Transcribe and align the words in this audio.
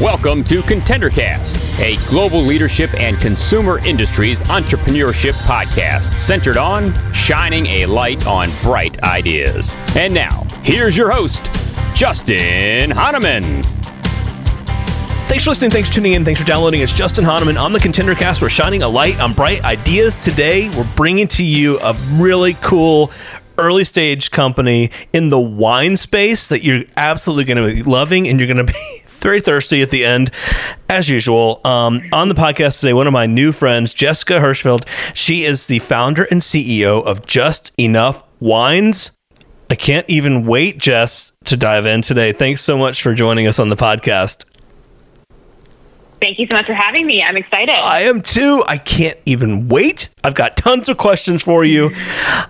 Welcome 0.00 0.44
to 0.44 0.62
ContenderCast, 0.62 1.80
a 1.80 1.96
global 2.08 2.40
leadership 2.40 2.94
and 2.94 3.18
consumer 3.18 3.84
industries 3.84 4.40
entrepreneurship 4.42 5.32
podcast 5.42 6.16
centered 6.18 6.56
on 6.56 6.94
shining 7.12 7.66
a 7.66 7.86
light 7.86 8.28
on 8.28 8.50
bright 8.62 9.02
ideas. 9.02 9.72
And 9.96 10.14
now, 10.14 10.44
here's 10.62 10.96
your 10.96 11.10
host, 11.10 11.50
Justin 11.96 12.92
Hahnemann. 12.92 13.64
Thanks 15.26 15.42
for 15.42 15.50
listening. 15.50 15.72
Thanks 15.72 15.88
for 15.88 15.96
tuning 15.96 16.12
in. 16.12 16.24
Thanks 16.24 16.38
for 16.40 16.46
downloading. 16.46 16.80
It's 16.80 16.92
Justin 16.92 17.24
Hahnemann 17.24 17.56
on 17.56 17.72
the 17.72 17.80
ContenderCast. 17.80 18.40
We're 18.40 18.50
shining 18.50 18.84
a 18.84 18.88
light 18.88 19.18
on 19.18 19.32
bright 19.32 19.64
ideas 19.64 20.16
today. 20.16 20.68
We're 20.76 20.88
bringing 20.94 21.26
to 21.28 21.42
you 21.42 21.80
a 21.80 21.94
really 22.12 22.54
cool 22.60 23.10
early 23.58 23.84
stage 23.84 24.30
company 24.30 24.90
in 25.12 25.28
the 25.28 25.40
wine 25.40 25.96
space 25.96 26.48
that 26.48 26.62
you're 26.64 26.84
absolutely 26.96 27.44
going 27.44 27.68
to 27.68 27.74
be 27.74 27.82
loving 27.82 28.28
and 28.28 28.38
you're 28.38 28.52
going 28.52 28.64
to 28.66 28.72
be 28.72 29.02
very 29.06 29.40
thirsty 29.40 29.80
at 29.82 29.90
the 29.90 30.04
end, 30.04 30.30
as 30.88 31.08
usual. 31.08 31.60
Um, 31.64 32.02
on 32.12 32.28
the 32.28 32.34
podcast 32.34 32.80
today, 32.80 32.92
one 32.92 33.06
of 33.06 33.12
my 33.12 33.26
new 33.26 33.52
friends, 33.52 33.94
Jessica 33.94 34.34
Hirschfeld. 34.34 34.86
She 35.14 35.44
is 35.44 35.66
the 35.66 35.78
founder 35.78 36.24
and 36.24 36.40
CEO 36.40 37.02
of 37.04 37.26
Just 37.26 37.72
Enough 37.78 38.22
Wines. 38.40 39.12
I 39.70 39.76
can't 39.76 40.08
even 40.08 40.44
wait, 40.44 40.78
Jess, 40.78 41.32
to 41.44 41.56
dive 41.56 41.86
in 41.86 42.02
today. 42.02 42.32
Thanks 42.32 42.62
so 42.62 42.76
much 42.76 43.02
for 43.02 43.14
joining 43.14 43.46
us 43.46 43.58
on 43.58 43.70
the 43.70 43.76
podcast. 43.76 44.44
Thank 46.20 46.38
you 46.38 46.46
so 46.46 46.56
much 46.56 46.66
for 46.66 46.74
having 46.74 47.06
me. 47.06 47.22
I'm 47.22 47.36
excited. 47.36 47.74
I 47.74 48.00
am 48.02 48.22
too. 48.22 48.64
I 48.66 48.78
can't 48.78 49.18
even 49.26 49.68
wait. 49.68 50.08
I've 50.22 50.34
got 50.34 50.56
tons 50.56 50.88
of 50.88 50.96
questions 50.96 51.42
for 51.42 51.64
you. 51.64 51.90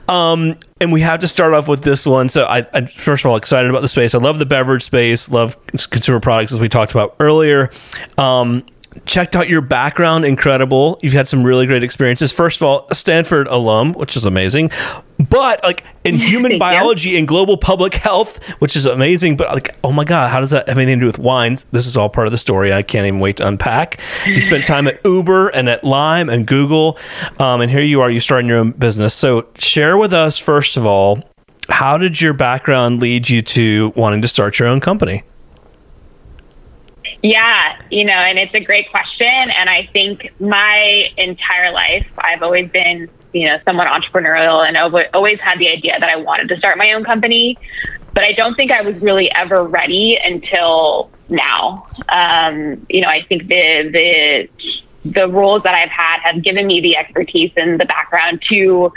Um, 0.08 0.56
and 0.80 0.92
we 0.92 1.00
have 1.00 1.20
to 1.20 1.28
start 1.28 1.54
off 1.54 1.68
with 1.68 1.82
this 1.82 2.04
one. 2.06 2.28
So, 2.28 2.44
I, 2.44 2.66
I, 2.72 2.86
first 2.86 3.24
of 3.24 3.30
all 3.30 3.36
excited 3.36 3.70
about 3.70 3.82
the 3.82 3.88
space. 3.88 4.14
I 4.14 4.18
love 4.18 4.38
the 4.38 4.46
beverage 4.46 4.82
space. 4.82 5.30
Love 5.30 5.56
consumer 5.90 6.20
products, 6.20 6.52
as 6.52 6.60
we 6.60 6.68
talked 6.68 6.92
about 6.92 7.16
earlier. 7.20 7.70
Um, 8.18 8.64
checked 9.06 9.36
out 9.36 9.48
your 9.48 9.60
background 9.60 10.24
incredible. 10.24 10.98
You've 11.02 11.12
had 11.12 11.28
some 11.28 11.44
really 11.44 11.66
great 11.66 11.82
experiences. 11.82 12.32
First 12.32 12.60
of 12.60 12.66
all 12.66 12.86
a 12.90 12.94
stanford 12.94 13.46
alum 13.48 13.92
which 13.92 14.16
is 14.16 14.24
amazing. 14.24 14.70
But 15.30 15.62
like 15.62 15.84
in 16.04 16.14
human 16.18 16.58
biology 16.58 17.10
you. 17.10 17.18
and 17.18 17.28
global 17.28 17.56
public 17.56 17.94
health 17.94 18.44
which 18.60 18.76
is 18.76 18.86
amazing. 18.86 19.36
But 19.36 19.48
like 19.52 19.76
oh 19.84 19.92
my 19.92 20.04
god 20.04 20.30
how 20.30 20.40
does 20.40 20.50
that 20.50 20.68
have 20.68 20.78
anything 20.78 20.98
to 20.98 21.00
do 21.00 21.06
with 21.06 21.18
wines? 21.18 21.66
This 21.72 21.86
is 21.86 21.96
all 21.96 22.08
part 22.08 22.26
of 22.26 22.32
the 22.32 22.38
story 22.38 22.72
i 22.72 22.82
can't 22.82 23.06
even 23.06 23.20
wait 23.20 23.38
to 23.38 23.46
unpack. 23.46 24.00
You 24.26 24.40
spent 24.40 24.64
time 24.64 24.86
at 24.86 25.00
uber 25.04 25.48
and 25.48 25.68
at 25.68 25.84
lime 25.84 26.28
and 26.28 26.46
google 26.46 26.98
um, 27.38 27.60
and 27.60 27.70
here 27.70 27.82
you 27.82 28.00
are 28.00 28.10
you 28.10 28.20
starting 28.20 28.48
your 28.48 28.58
own 28.58 28.72
business. 28.72 29.14
So 29.14 29.48
share 29.56 29.98
with 29.98 30.12
us 30.12 30.38
first 30.38 30.76
of 30.76 30.86
all 30.86 31.22
how 31.68 31.96
did 31.96 32.20
your 32.20 32.34
background 32.34 33.00
lead 33.00 33.28
you 33.28 33.40
to 33.40 33.92
wanting 33.96 34.22
to 34.22 34.28
start 34.28 34.58
your 34.58 34.68
own 34.68 34.80
company 34.80 35.24
yeah, 37.24 37.80
you 37.90 38.04
know, 38.04 38.12
and 38.12 38.38
it's 38.38 38.52
a 38.52 38.60
great 38.60 38.90
question. 38.90 39.26
And 39.26 39.70
I 39.70 39.88
think 39.94 40.30
my 40.40 41.08
entire 41.16 41.72
life, 41.72 42.06
I've 42.18 42.42
always 42.42 42.68
been, 42.68 43.08
you 43.32 43.48
know, 43.48 43.58
somewhat 43.64 43.88
entrepreneurial 43.88 44.68
and 44.68 44.76
always 44.76 45.40
had 45.40 45.58
the 45.58 45.70
idea 45.70 45.98
that 45.98 46.10
I 46.10 46.16
wanted 46.16 46.50
to 46.50 46.58
start 46.58 46.76
my 46.76 46.92
own 46.92 47.02
company. 47.02 47.56
But 48.12 48.24
I 48.24 48.32
don't 48.32 48.54
think 48.56 48.70
I 48.70 48.82
was 48.82 48.96
really 48.96 49.32
ever 49.32 49.64
ready 49.64 50.18
until 50.22 51.10
now. 51.30 51.86
Um, 52.10 52.84
you 52.90 53.00
know, 53.00 53.08
I 53.08 53.22
think 53.22 53.48
the 53.48 53.88
the 53.90 55.10
the 55.10 55.26
roles 55.26 55.62
that 55.62 55.74
I've 55.74 55.88
had 55.88 56.20
have 56.24 56.42
given 56.42 56.66
me 56.66 56.82
the 56.82 56.98
expertise 56.98 57.52
and 57.56 57.80
the 57.80 57.86
background 57.86 58.42
to 58.50 58.92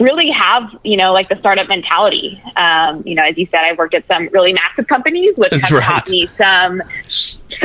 really 0.00 0.30
have, 0.30 0.74
you 0.82 0.96
know, 0.96 1.12
like 1.12 1.28
the 1.28 1.36
startup 1.38 1.68
mentality. 1.68 2.42
Um, 2.56 3.02
you 3.06 3.14
know, 3.14 3.22
as 3.22 3.36
you 3.36 3.46
said, 3.50 3.64
I've 3.64 3.78
worked 3.78 3.94
at 3.94 4.06
some 4.08 4.28
really 4.32 4.52
massive 4.52 4.88
companies, 4.88 5.34
which 5.36 5.52
have 5.52 5.70
right. 5.70 5.84
taught 5.84 6.10
me 6.10 6.28
some 6.38 6.82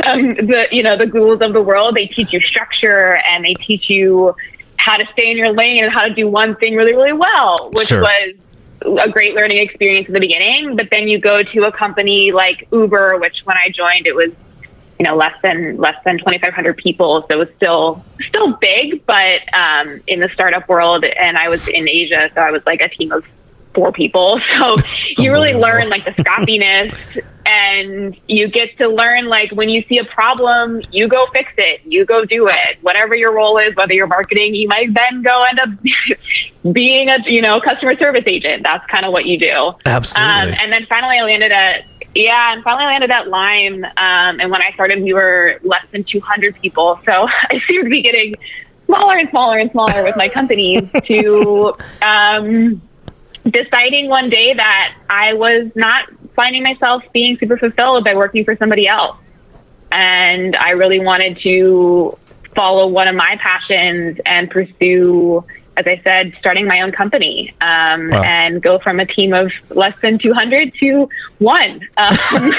um, 0.04 0.34
the 0.34 0.68
you 0.70 0.82
know 0.82 0.96
the 0.96 1.06
Googles 1.06 1.44
of 1.44 1.52
the 1.52 1.62
world. 1.62 1.94
They 1.94 2.06
teach 2.06 2.32
you 2.32 2.40
structure 2.40 3.20
and 3.28 3.44
they 3.44 3.54
teach 3.54 3.88
you 3.88 4.34
how 4.76 4.96
to 4.96 5.06
stay 5.12 5.30
in 5.30 5.36
your 5.36 5.52
lane 5.52 5.82
and 5.82 5.92
how 5.92 6.06
to 6.06 6.14
do 6.14 6.28
one 6.28 6.56
thing 6.56 6.76
really 6.76 6.94
really 6.94 7.12
well, 7.12 7.70
which 7.72 7.88
sure. 7.88 8.02
was 8.02 8.34
a 8.82 9.10
great 9.10 9.34
learning 9.34 9.58
experience 9.58 10.06
in 10.06 10.14
the 10.14 10.20
beginning. 10.20 10.76
But 10.76 10.90
then 10.90 11.08
you 11.08 11.18
go 11.18 11.42
to 11.42 11.64
a 11.64 11.72
company 11.72 12.32
like 12.32 12.68
Uber, 12.72 13.18
which 13.18 13.40
when 13.44 13.56
I 13.56 13.70
joined, 13.70 14.06
it 14.06 14.14
was 14.14 14.30
you 14.98 15.04
know 15.04 15.16
less 15.16 15.34
than 15.42 15.76
less 15.76 15.96
than 16.04 16.18
2,500 16.18 16.76
people, 16.76 17.22
so 17.22 17.26
it 17.30 17.38
was 17.38 17.48
still 17.56 18.04
still 18.28 18.52
big, 18.54 19.04
but 19.06 19.42
um, 19.54 20.00
in 20.06 20.20
the 20.20 20.28
startup 20.30 20.68
world. 20.68 21.04
And 21.04 21.36
I 21.36 21.48
was 21.48 21.66
in 21.68 21.88
Asia, 21.88 22.30
so 22.34 22.40
I 22.40 22.50
was 22.50 22.62
like 22.66 22.80
a 22.80 22.88
team 22.88 23.12
of 23.12 23.24
four 23.74 23.92
people. 23.92 24.40
So 24.58 24.76
you 25.18 25.30
really 25.30 25.52
learn 25.52 25.88
like 25.88 26.04
the 26.04 26.10
scrappiness 26.12 26.96
and 27.46 28.16
you 28.26 28.48
get 28.48 28.76
to 28.78 28.88
learn 28.88 29.26
like 29.26 29.52
when 29.52 29.68
you 29.68 29.82
see 29.88 29.98
a 29.98 30.04
problem, 30.04 30.82
you 30.90 31.06
go 31.06 31.26
fix 31.32 31.52
it, 31.56 31.80
you 31.84 32.04
go 32.04 32.24
do 32.24 32.48
it. 32.48 32.78
Whatever 32.82 33.14
your 33.14 33.32
role 33.32 33.56
is, 33.58 33.74
whether 33.76 33.92
you're 33.92 34.08
marketing, 34.08 34.54
you 34.54 34.66
might 34.66 34.92
then 34.92 35.22
go 35.22 35.44
end 35.44 35.60
up 35.60 35.68
being 36.72 37.08
a 37.08 37.18
you 37.26 37.40
know 37.40 37.60
customer 37.60 37.96
service 37.96 38.24
agent. 38.26 38.64
That's 38.64 38.84
kind 38.90 39.06
of 39.06 39.12
what 39.12 39.26
you 39.26 39.38
do. 39.38 39.72
Absolutely. 39.86 40.52
Um, 40.52 40.58
and 40.60 40.72
then 40.72 40.86
finally, 40.86 41.18
I 41.18 41.22
landed 41.22 41.52
at 41.52 41.84
yeah, 42.16 42.52
and 42.52 42.64
finally 42.64 42.84
I 42.84 42.88
landed 42.88 43.10
at 43.10 43.28
Lime. 43.28 43.84
Um, 43.84 44.40
and 44.40 44.50
when 44.50 44.62
I 44.62 44.72
started, 44.72 45.02
we 45.02 45.12
were 45.12 45.60
less 45.62 45.84
than 45.92 46.02
200 46.02 46.60
people. 46.60 46.98
So 47.06 47.28
I 47.30 47.60
seem 47.68 47.84
to 47.84 47.90
be 47.90 48.02
getting 48.02 48.34
smaller 48.86 49.16
and 49.18 49.28
smaller 49.30 49.58
and 49.58 49.70
smaller 49.70 50.02
with 50.02 50.16
my 50.16 50.28
companies 50.28 50.88
to 51.04 51.74
um, 52.02 52.82
deciding 53.48 54.08
one 54.08 54.30
day 54.30 54.54
that 54.54 54.96
I 55.08 55.34
was 55.34 55.70
not 55.74 56.08
finding 56.36 56.62
myself 56.62 57.02
being 57.12 57.36
super 57.38 57.56
fulfilled 57.56 58.04
by 58.04 58.14
working 58.14 58.44
for 58.44 58.54
somebody 58.56 58.86
else. 58.86 59.16
And 59.90 60.54
I 60.56 60.70
really 60.70 61.00
wanted 61.00 61.40
to 61.40 62.16
follow 62.54 62.86
one 62.86 63.08
of 63.08 63.14
my 63.14 63.38
passions 63.40 64.18
and 64.26 64.50
pursue, 64.50 65.44
as 65.76 65.86
I 65.86 66.00
said, 66.02 66.34
starting 66.38 66.66
my 66.66 66.80
own 66.80 66.92
company 66.92 67.54
um, 67.60 68.10
wow. 68.10 68.22
and 68.22 68.62
go 68.62 68.78
from 68.78 68.98
a 68.98 69.06
team 69.06 69.32
of 69.32 69.52
less 69.70 69.94
than 70.02 70.18
200 70.18 70.74
to 70.80 71.08
one 71.38 71.80
um, 71.98 72.16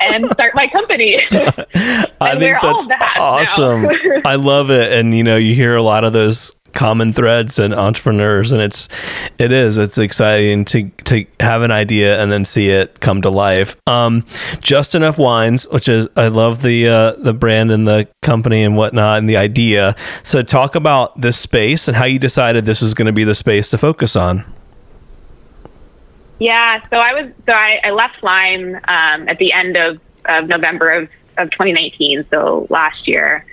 and 0.00 0.30
start 0.32 0.54
my 0.54 0.66
company. 0.66 1.16
I 2.20 2.36
think 2.38 2.60
that's 2.60 2.88
awesome. 3.18 3.86
I 4.24 4.34
love 4.34 4.70
it. 4.70 4.92
And, 4.92 5.14
you 5.14 5.22
know, 5.22 5.36
you 5.36 5.54
hear 5.54 5.76
a 5.76 5.82
lot 5.82 6.04
of 6.04 6.12
those 6.12 6.54
common 6.78 7.12
threads 7.12 7.58
and 7.58 7.74
entrepreneurs 7.74 8.52
and 8.52 8.62
it's 8.62 8.88
it 9.40 9.50
is 9.50 9.76
it's 9.76 9.98
exciting 9.98 10.64
to 10.64 10.88
to 11.02 11.26
have 11.40 11.62
an 11.62 11.72
idea 11.72 12.22
and 12.22 12.30
then 12.30 12.44
see 12.44 12.70
it 12.70 13.00
come 13.00 13.20
to 13.20 13.28
life. 13.28 13.74
Um 13.88 14.24
just 14.60 14.94
enough 14.94 15.18
wines 15.18 15.66
which 15.70 15.88
is 15.88 16.06
i 16.14 16.28
love 16.28 16.62
the 16.62 16.86
uh 16.86 17.12
the 17.18 17.34
brand 17.34 17.72
and 17.72 17.88
the 17.88 18.06
company 18.22 18.62
and 18.62 18.76
whatnot 18.76 19.18
and 19.18 19.28
the 19.28 19.36
idea. 19.36 19.96
So 20.22 20.40
talk 20.40 20.76
about 20.76 21.20
this 21.20 21.36
space 21.36 21.88
and 21.88 21.96
how 21.96 22.04
you 22.04 22.20
decided 22.20 22.64
this 22.64 22.80
is 22.80 22.94
going 22.94 23.06
to 23.06 23.12
be 23.12 23.24
the 23.24 23.34
space 23.34 23.70
to 23.70 23.78
focus 23.78 24.14
on. 24.14 24.44
Yeah 26.38 26.80
so 26.90 26.98
i 26.98 27.12
was 27.12 27.32
so 27.44 27.54
i, 27.54 27.80
I 27.82 27.90
left 27.90 28.22
lime 28.22 28.76
um, 28.76 29.28
at 29.28 29.38
the 29.38 29.52
end 29.52 29.76
of, 29.76 29.98
of 30.26 30.46
november 30.46 30.90
of, 30.90 31.08
of 31.38 31.50
2019 31.50 32.24
so 32.30 32.68
last 32.70 33.08
year 33.08 33.44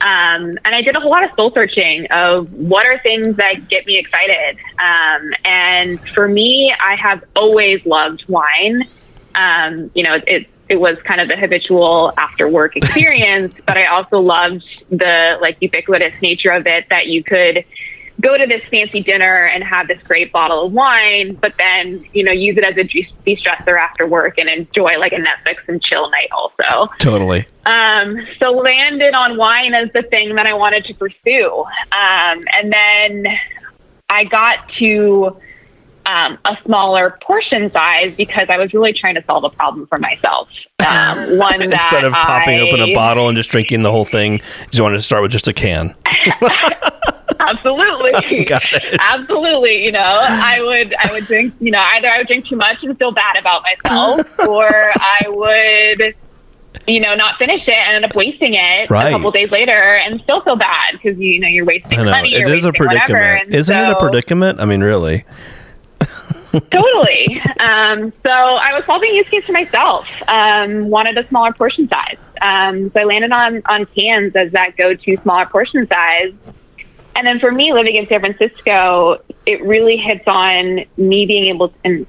um, 0.00 0.58
and 0.64 0.74
I 0.74 0.82
did 0.82 0.96
a 0.96 1.00
whole 1.00 1.10
lot 1.10 1.24
of 1.24 1.30
soul 1.36 1.52
searching 1.52 2.06
of 2.10 2.52
what 2.52 2.86
are 2.86 2.98
things 3.00 3.36
that 3.36 3.68
get 3.68 3.86
me 3.86 3.98
excited. 3.98 4.58
Um, 4.78 5.32
and 5.44 6.00
for 6.10 6.28
me, 6.28 6.74
I 6.78 6.96
have 6.96 7.24
always 7.36 7.84
loved 7.86 8.24
wine. 8.28 8.88
Um, 9.34 9.90
you 9.94 10.02
know, 10.02 10.18
it, 10.26 10.48
it 10.68 10.80
was 10.80 10.96
kind 11.04 11.20
of 11.20 11.28
the 11.28 11.36
habitual 11.36 12.12
after 12.16 12.48
work 12.48 12.76
experience, 12.76 13.54
but 13.66 13.76
I 13.76 13.86
also 13.86 14.20
loved 14.20 14.64
the 14.90 15.38
like 15.40 15.56
ubiquitous 15.60 16.20
nature 16.20 16.50
of 16.50 16.66
it 16.66 16.86
that 16.90 17.06
you 17.06 17.22
could 17.22 17.64
go 18.24 18.38
to 18.38 18.46
this 18.46 18.62
fancy 18.70 19.02
dinner 19.02 19.46
and 19.46 19.62
have 19.62 19.86
this 19.86 20.02
great 20.02 20.32
bottle 20.32 20.64
of 20.64 20.72
wine, 20.72 21.34
but 21.34 21.54
then, 21.58 22.04
you 22.14 22.24
know, 22.24 22.32
use 22.32 22.56
it 22.56 22.64
as 22.64 22.76
a 22.78 22.84
de-stressor 22.84 23.78
after 23.78 24.06
work 24.06 24.38
and 24.38 24.48
enjoy 24.48 24.96
like 24.98 25.12
a 25.12 25.16
Netflix 25.16 25.56
and 25.68 25.82
chill 25.82 26.10
night 26.10 26.30
also. 26.32 26.90
Totally. 26.98 27.46
Um, 27.66 28.10
so 28.38 28.50
landed 28.52 29.14
on 29.14 29.36
wine 29.36 29.74
as 29.74 29.90
the 29.92 30.02
thing 30.02 30.34
that 30.36 30.46
I 30.46 30.56
wanted 30.56 30.86
to 30.86 30.94
pursue. 30.94 31.64
Um, 31.92 32.44
and 32.54 32.72
then 32.72 33.26
I 34.08 34.24
got 34.24 34.70
to 34.78 35.36
um, 36.06 36.38
a 36.46 36.56
smaller 36.64 37.18
portion 37.22 37.70
size 37.72 38.14
because 38.16 38.46
I 38.48 38.56
was 38.56 38.72
really 38.72 38.94
trying 38.94 39.16
to 39.16 39.24
solve 39.24 39.44
a 39.44 39.50
problem 39.50 39.86
for 39.86 39.98
myself. 39.98 40.48
Um, 40.78 41.38
one 41.38 41.60
instead 41.60 42.04
of 42.04 42.12
popping 42.14 42.60
I, 42.60 42.68
open 42.68 42.80
a 42.80 42.94
bottle 42.94 43.28
and 43.28 43.36
just 43.36 43.50
drinking 43.50 43.82
the 43.82 43.90
whole 43.90 44.04
thing, 44.06 44.40
you 44.72 44.82
wanted 44.82 44.96
to 44.96 45.02
start 45.02 45.22
with 45.22 45.30
just 45.30 45.46
a 45.46 45.52
can. 45.52 45.94
Absolutely. 47.56 48.48
Absolutely. 49.00 49.84
You 49.84 49.92
know, 49.92 50.18
I 50.22 50.60
would 50.62 50.94
I 50.94 51.12
would 51.12 51.24
drink, 51.26 51.54
you 51.60 51.70
know, 51.70 51.80
either 51.94 52.08
I 52.08 52.18
would 52.18 52.26
drink 52.26 52.46
too 52.46 52.56
much 52.56 52.82
and 52.82 52.96
feel 52.98 53.12
bad 53.12 53.36
about 53.36 53.62
myself 53.62 54.38
or 54.48 54.68
I 54.68 55.22
would 55.28 56.14
you 56.86 57.00
know, 57.00 57.14
not 57.14 57.38
finish 57.38 57.62
it 57.66 57.74
and 57.74 57.96
end 57.96 58.04
up 58.04 58.14
wasting 58.14 58.54
it 58.54 58.90
right. 58.90 59.08
a 59.08 59.10
couple 59.10 59.30
days 59.30 59.50
later 59.50 59.72
and 59.72 60.20
still 60.22 60.40
feel 60.42 60.56
bad 60.56 60.92
because 60.92 61.18
you 61.18 61.40
know 61.40 61.48
you're 61.48 61.64
wasting 61.64 62.04
money. 62.04 62.34
It 62.34 62.48
is 62.48 62.64
a 62.64 62.72
predicament. 62.72 63.54
Isn't 63.54 63.74
so, 63.74 63.82
it 63.82 63.88
a 63.90 63.98
predicament? 63.98 64.60
I 64.60 64.64
mean, 64.64 64.82
really. 64.82 65.24
totally. 66.70 67.40
Um, 67.58 68.12
so 68.24 68.30
I 68.30 68.74
was 68.74 68.84
solving 68.86 69.14
use 69.14 69.28
case 69.28 69.44
for 69.44 69.52
myself. 69.52 70.06
Um, 70.28 70.88
wanted 70.88 71.16
a 71.18 71.26
smaller 71.28 71.52
portion 71.52 71.88
size. 71.88 72.18
Um, 72.42 72.90
so 72.92 73.00
I 73.00 73.04
landed 73.04 73.32
on 73.32 73.62
on 73.66 73.86
cans 73.86 74.34
as 74.36 74.52
that 74.52 74.76
go-to 74.76 75.16
smaller 75.18 75.46
portion 75.46 75.88
size. 75.88 76.32
And 77.16 77.26
then 77.26 77.38
for 77.40 77.52
me, 77.52 77.72
living 77.72 77.96
in 77.96 78.06
San 78.08 78.20
Francisco, 78.20 79.22
it 79.46 79.62
really 79.64 79.96
hits 79.96 80.24
on 80.26 80.84
me 80.96 81.26
being 81.26 81.46
able 81.46 81.68
to, 81.68 81.74
and 81.84 82.06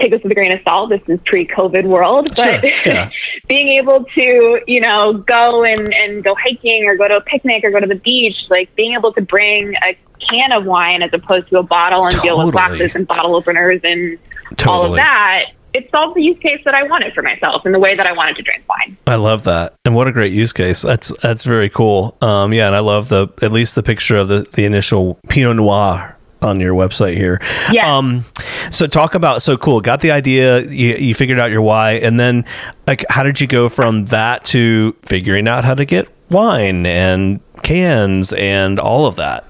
take 0.00 0.10
this 0.10 0.22
with 0.22 0.32
a 0.32 0.34
grain 0.34 0.50
of 0.52 0.60
salt. 0.64 0.90
This 0.90 1.00
is 1.06 1.20
pre-COVID 1.24 1.84
world, 1.84 2.28
but 2.34 2.60
Sure, 2.60 2.64
yeah. 2.86 3.10
being 3.48 3.68
able 3.68 4.04
to, 4.16 4.60
you 4.66 4.80
know, 4.80 5.12
go 5.14 5.62
and, 5.64 5.94
and 5.94 6.24
go 6.24 6.34
hiking 6.34 6.86
or 6.86 6.96
go 6.96 7.06
to 7.08 7.16
a 7.16 7.20
picnic 7.20 7.62
or 7.64 7.70
go 7.70 7.78
to 7.80 7.86
the 7.86 7.94
beach, 7.94 8.46
like 8.50 8.74
being 8.74 8.94
able 8.94 9.12
to 9.12 9.20
bring 9.22 9.74
a 9.84 9.96
can 10.18 10.52
of 10.52 10.64
wine 10.64 11.02
as 11.02 11.10
opposed 11.12 11.48
to 11.48 11.58
a 11.58 11.62
bottle 11.62 12.04
and 12.04 12.12
deal 12.20 12.38
with 12.38 12.52
Totally. 12.52 12.78
glasses 12.78 12.94
and 12.94 13.06
bottle 13.06 13.36
openers 13.36 13.80
and 13.84 14.18
all 14.66 14.84
of 14.86 14.94
that. 14.96 15.46
It 15.74 15.90
solved 15.90 16.16
the 16.16 16.22
use 16.22 16.38
case 16.38 16.60
that 16.64 16.74
I 16.74 16.82
wanted 16.82 17.14
for 17.14 17.22
myself 17.22 17.64
in 17.64 17.72
the 17.72 17.78
way 17.78 17.94
that 17.94 18.06
I 18.06 18.12
wanted 18.12 18.36
to 18.36 18.42
drink 18.42 18.62
wine. 18.68 18.96
I 19.06 19.16
love 19.16 19.44
that, 19.44 19.74
and 19.84 19.94
what 19.94 20.06
a 20.06 20.12
great 20.12 20.32
use 20.32 20.52
case. 20.52 20.82
That's 20.82 21.08
that's 21.22 21.44
very 21.44 21.70
cool. 21.70 22.16
Um, 22.20 22.52
yeah, 22.52 22.66
and 22.66 22.76
I 22.76 22.80
love 22.80 23.08
the 23.08 23.28
at 23.40 23.52
least 23.52 23.74
the 23.74 23.82
picture 23.82 24.16
of 24.16 24.28
the 24.28 24.42
the 24.52 24.64
initial 24.64 25.18
Pinot 25.28 25.56
Noir 25.56 26.16
on 26.42 26.60
your 26.60 26.74
website 26.74 27.16
here. 27.16 27.40
Yeah. 27.70 27.96
Um, 27.96 28.24
so 28.70 28.86
talk 28.86 29.14
about 29.14 29.42
so 29.42 29.56
cool. 29.56 29.80
Got 29.80 30.00
the 30.00 30.10
idea. 30.10 30.62
You, 30.62 30.96
you 30.96 31.14
figured 31.14 31.38
out 31.38 31.50
your 31.50 31.62
why, 31.62 31.92
and 31.92 32.18
then 32.18 32.44
like 32.86 33.04
how 33.08 33.22
did 33.22 33.40
you 33.40 33.46
go 33.46 33.68
from 33.68 34.06
that 34.06 34.44
to 34.46 34.94
figuring 35.02 35.48
out 35.48 35.64
how 35.64 35.74
to 35.74 35.84
get 35.84 36.08
wine 36.30 36.86
and 36.86 37.40
cans 37.62 38.32
and 38.32 38.78
all 38.78 39.06
of 39.06 39.16
that? 39.16 39.46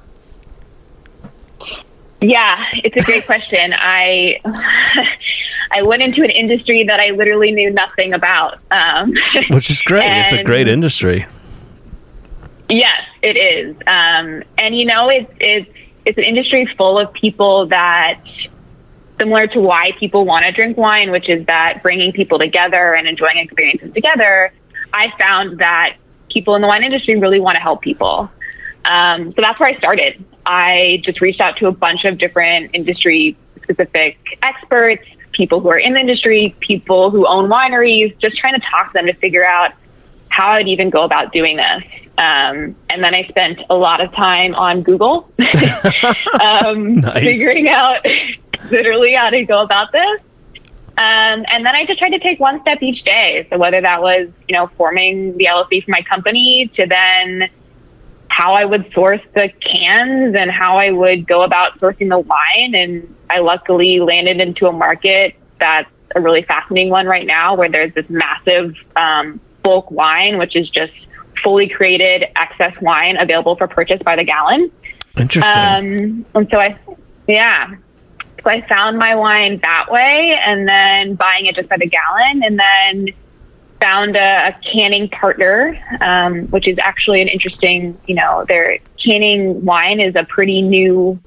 Yeah, 2.20 2.64
it's 2.72 2.96
a 2.96 3.04
great 3.04 3.26
question. 3.26 3.74
I 3.76 4.40
I 5.72 5.82
went 5.82 6.02
into 6.02 6.22
an 6.22 6.30
industry 6.30 6.84
that 6.84 7.00
I 7.00 7.10
literally 7.10 7.50
knew 7.50 7.70
nothing 7.70 8.12
about. 8.12 8.58
Um, 8.70 9.14
Which 9.50 9.70
is 9.70 9.80
great. 9.82 10.04
it's 10.04 10.32
a 10.32 10.44
great 10.44 10.68
industry. 10.68 11.26
Yes, 12.68 13.02
it 13.22 13.36
is. 13.36 13.76
Um, 13.86 14.42
and 14.58 14.76
you 14.76 14.84
know, 14.84 15.08
it's 15.08 15.32
it's 15.40 15.70
it's 16.04 16.18
an 16.18 16.24
industry 16.24 16.66
full 16.76 16.98
of 16.98 17.12
people 17.12 17.66
that 17.66 18.20
similar 19.18 19.46
to 19.46 19.60
why 19.60 19.92
people 19.98 20.24
want 20.24 20.44
to 20.44 20.52
drink 20.52 20.76
wine, 20.76 21.10
which 21.10 21.28
is 21.28 21.46
that 21.46 21.82
bringing 21.82 22.12
people 22.12 22.38
together 22.38 22.94
and 22.94 23.06
enjoying 23.06 23.38
experiences 23.38 23.92
together. 23.94 24.52
I 24.92 25.12
found 25.18 25.58
that 25.58 25.96
people 26.28 26.54
in 26.54 26.62
the 26.62 26.68
wine 26.68 26.82
industry 26.82 27.16
really 27.16 27.40
want 27.40 27.56
to 27.56 27.62
help 27.62 27.82
people. 27.82 28.30
Um, 28.84 29.32
so 29.34 29.42
that's 29.42 29.60
where 29.60 29.68
I 29.68 29.78
started. 29.78 30.24
I 30.44 31.00
just 31.04 31.20
reached 31.20 31.40
out 31.40 31.56
to 31.58 31.66
a 31.68 31.72
bunch 31.72 32.04
of 32.04 32.18
different 32.18 32.70
industry 32.74 33.36
specific 33.62 34.18
experts, 34.42 35.06
people 35.32 35.60
who 35.60 35.68
are 35.70 35.78
in 35.78 35.94
the 35.94 36.00
industry, 36.00 36.54
people 36.60 37.10
who 37.10 37.26
own 37.26 37.48
wineries, 37.48 38.16
just 38.18 38.36
trying 38.36 38.54
to 38.54 38.60
talk 38.60 38.88
to 38.88 38.92
them 38.94 39.06
to 39.06 39.14
figure 39.14 39.44
out 39.44 39.72
how 40.28 40.48
I'd 40.50 40.68
even 40.68 40.90
go 40.90 41.02
about 41.04 41.32
doing 41.32 41.56
this. 41.56 41.82
Um, 42.18 42.76
and 42.90 43.02
then 43.02 43.14
I 43.14 43.26
spent 43.28 43.60
a 43.70 43.74
lot 43.74 44.00
of 44.00 44.12
time 44.12 44.54
on 44.54 44.82
Google, 44.82 45.30
um, 46.42 46.94
Nice. 47.00 47.20
figuring 47.22 47.68
out 47.68 48.04
literally 48.70 49.14
how 49.14 49.30
to 49.30 49.44
go 49.44 49.62
about 49.62 49.92
this. 49.92 50.20
Um, 50.98 51.44
and 51.48 51.64
then 51.64 51.74
I 51.74 51.86
just 51.86 51.98
tried 51.98 52.10
to 52.10 52.18
take 52.18 52.38
one 52.38 52.60
step 52.60 52.82
each 52.82 53.02
day. 53.02 53.46
So 53.48 53.56
whether 53.56 53.80
that 53.80 54.02
was, 54.02 54.28
you 54.46 54.54
know, 54.54 54.68
forming 54.76 55.36
the 55.38 55.46
LLC 55.46 55.84
for 55.84 55.90
my 55.90 56.02
company 56.02 56.70
to 56.76 56.86
then 56.86 57.48
how 58.32 58.54
I 58.54 58.64
would 58.64 58.90
source 58.94 59.20
the 59.34 59.50
cans 59.60 60.34
and 60.34 60.50
how 60.50 60.78
I 60.78 60.90
would 60.90 61.26
go 61.26 61.42
about 61.42 61.78
sourcing 61.78 62.08
the 62.08 62.18
wine. 62.18 62.74
And 62.74 63.14
I 63.28 63.40
luckily 63.40 64.00
landed 64.00 64.40
into 64.40 64.66
a 64.66 64.72
market 64.72 65.34
that's 65.60 65.90
a 66.16 66.20
really 66.20 66.42
fascinating 66.42 66.90
one 66.90 67.06
right 67.06 67.26
now 67.26 67.54
where 67.54 67.68
there's 67.68 67.92
this 67.92 68.08
massive 68.08 68.74
um, 68.96 69.38
bulk 69.62 69.90
wine, 69.90 70.38
which 70.38 70.56
is 70.56 70.70
just 70.70 70.94
fully 71.42 71.68
created 71.68 72.24
excess 72.36 72.74
wine 72.80 73.18
available 73.18 73.54
for 73.54 73.68
purchase 73.68 74.00
by 74.02 74.16
the 74.16 74.24
gallon. 74.24 74.72
Interesting. 75.18 75.52
Um, 75.52 76.26
and 76.34 76.48
so 76.50 76.58
I, 76.58 76.78
yeah. 77.28 77.74
So 78.42 78.48
I 78.50 78.66
found 78.66 78.98
my 78.98 79.14
wine 79.14 79.60
that 79.62 79.88
way 79.90 80.40
and 80.42 80.66
then 80.66 81.16
buying 81.16 81.44
it 81.44 81.54
just 81.54 81.68
by 81.68 81.76
the 81.76 81.86
gallon 81.86 82.42
and 82.42 82.58
then 82.58 83.14
found 83.82 84.16
a, 84.16 84.48
a 84.48 84.52
canning 84.72 85.08
partner, 85.08 85.78
um, 86.00 86.42
which 86.48 86.68
is 86.68 86.78
actually 86.78 87.20
an 87.20 87.28
interesting, 87.28 87.98
you 88.06 88.14
know, 88.14 88.44
their 88.48 88.78
canning 88.96 89.64
wine 89.64 89.98
is 90.00 90.14
a 90.14 90.24
pretty 90.24 90.62
new 90.62 91.18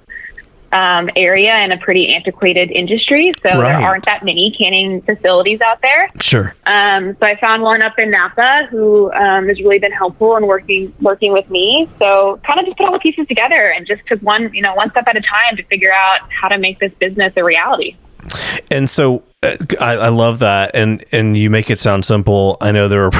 um, 0.72 1.10
area 1.16 1.52
and 1.54 1.72
a 1.72 1.78
pretty 1.78 2.14
antiquated 2.14 2.70
industry. 2.72 3.32
So 3.42 3.50
Right. 3.50 3.78
there 3.78 3.88
aren't 3.88 4.06
that 4.06 4.26
many 4.26 4.52
canning 4.52 5.02
facilities 5.02 5.62
out 5.62 5.82
there. 5.82 6.10
sure. 6.20 6.56
Um, 6.66 7.16
so 7.20 7.26
I 7.26 7.40
found 7.40 7.62
one 7.64 7.82
up 7.82 7.98
in 7.98 8.12
Napa 8.12 8.68
who 8.70 9.12
um, 9.14 9.48
has 9.48 9.60
really 9.60 9.80
been 9.80 9.94
helpful 9.94 10.36
in 10.38 10.48
working 10.48 10.94
working 11.02 11.32
with 11.32 11.50
me. 11.50 11.88
So 12.00 12.40
kind 12.46 12.60
of 12.60 12.66
just 12.66 12.78
put 12.78 12.88
all 12.88 12.94
the 12.94 13.00
pieces 13.00 13.28
together 13.28 13.72
and 13.74 13.86
just 13.88 14.06
took 14.08 14.20
one 14.22 14.54
you 14.54 14.62
know 14.62 14.74
one 14.76 14.92
step 14.92 15.06
at 15.08 15.16
a 15.16 15.22
time 15.22 15.56
to 15.56 15.64
figure 15.64 15.92
out 15.94 16.20
how 16.30 16.50
to 16.50 16.58
make 16.58 16.80
this 16.80 16.92
business 17.00 17.32
a 17.38 17.44
reality. 17.44 17.96
And 18.72 18.90
so 18.90 19.24
I, 19.80 19.94
I 19.94 20.10
love 20.10 20.40
that, 20.40 20.72
and 20.74 21.04
and 21.12 21.38
you 21.38 21.50
make 21.50 21.70
it 21.70 21.80
sound 21.80 22.06
simple. 22.06 22.58
I 22.62 22.72
know 22.72 22.88
there 22.88 23.06
are 23.06 23.12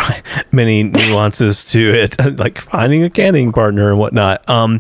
many 0.52 0.84
nuances 0.84 1.66
to 1.66 1.80
it, 1.80 2.20
like 2.38 2.60
finding 2.60 3.04
a 3.04 3.10
canning 3.10 3.52
partner 3.52 3.90
and 3.90 4.00
whatnot. 4.00 4.48
Um, 4.50 4.80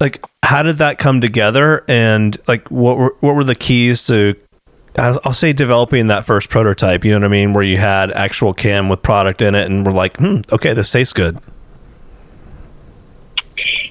like 0.00 0.24
how 0.42 0.62
did 0.62 0.78
that 0.78 0.98
come 0.98 1.20
together, 1.20 1.84
and 1.88 2.36
like 2.46 2.70
what 2.70 2.96
were 2.96 3.16
what 3.20 3.34
were 3.34 3.44
the 3.44 3.54
keys 3.54 4.06
to? 4.06 4.34
I'll 4.98 5.34
say 5.34 5.52
developing 5.52 6.06
that 6.06 6.24
first 6.24 6.48
prototype. 6.48 7.04
You 7.04 7.12
know 7.12 7.18
what 7.18 7.26
I 7.26 7.28
mean, 7.28 7.52
where 7.52 7.62
you 7.62 7.76
had 7.76 8.10
actual 8.12 8.54
can 8.54 8.88
with 8.88 9.02
product 9.02 9.42
in 9.42 9.54
it, 9.54 9.66
and 9.70 9.84
we're 9.84 9.92
like, 9.92 10.16
hmm, 10.16 10.40
okay, 10.50 10.72
this 10.72 10.90
tastes 10.90 11.12
good. 11.12 11.38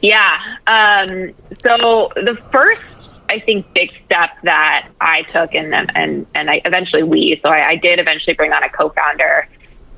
Yeah. 0.01 0.39
Um, 0.67 1.33
so 1.63 2.11
the 2.15 2.37
first, 2.51 2.81
I 3.35 3.39
think, 3.41 3.73
big 3.73 3.91
step 4.05 4.29
that 4.43 4.87
I 5.01 5.23
took, 5.33 5.53
and 5.53 5.73
and 5.73 6.25
and 6.33 6.49
I 6.49 6.61
eventually 6.63 7.03
we, 7.03 7.39
so 7.43 7.49
I, 7.49 7.69
I 7.69 7.75
did 7.75 7.99
eventually 7.99 8.33
bring 8.33 8.53
on 8.53 8.63
a 8.63 8.69
co-founder 8.69 9.47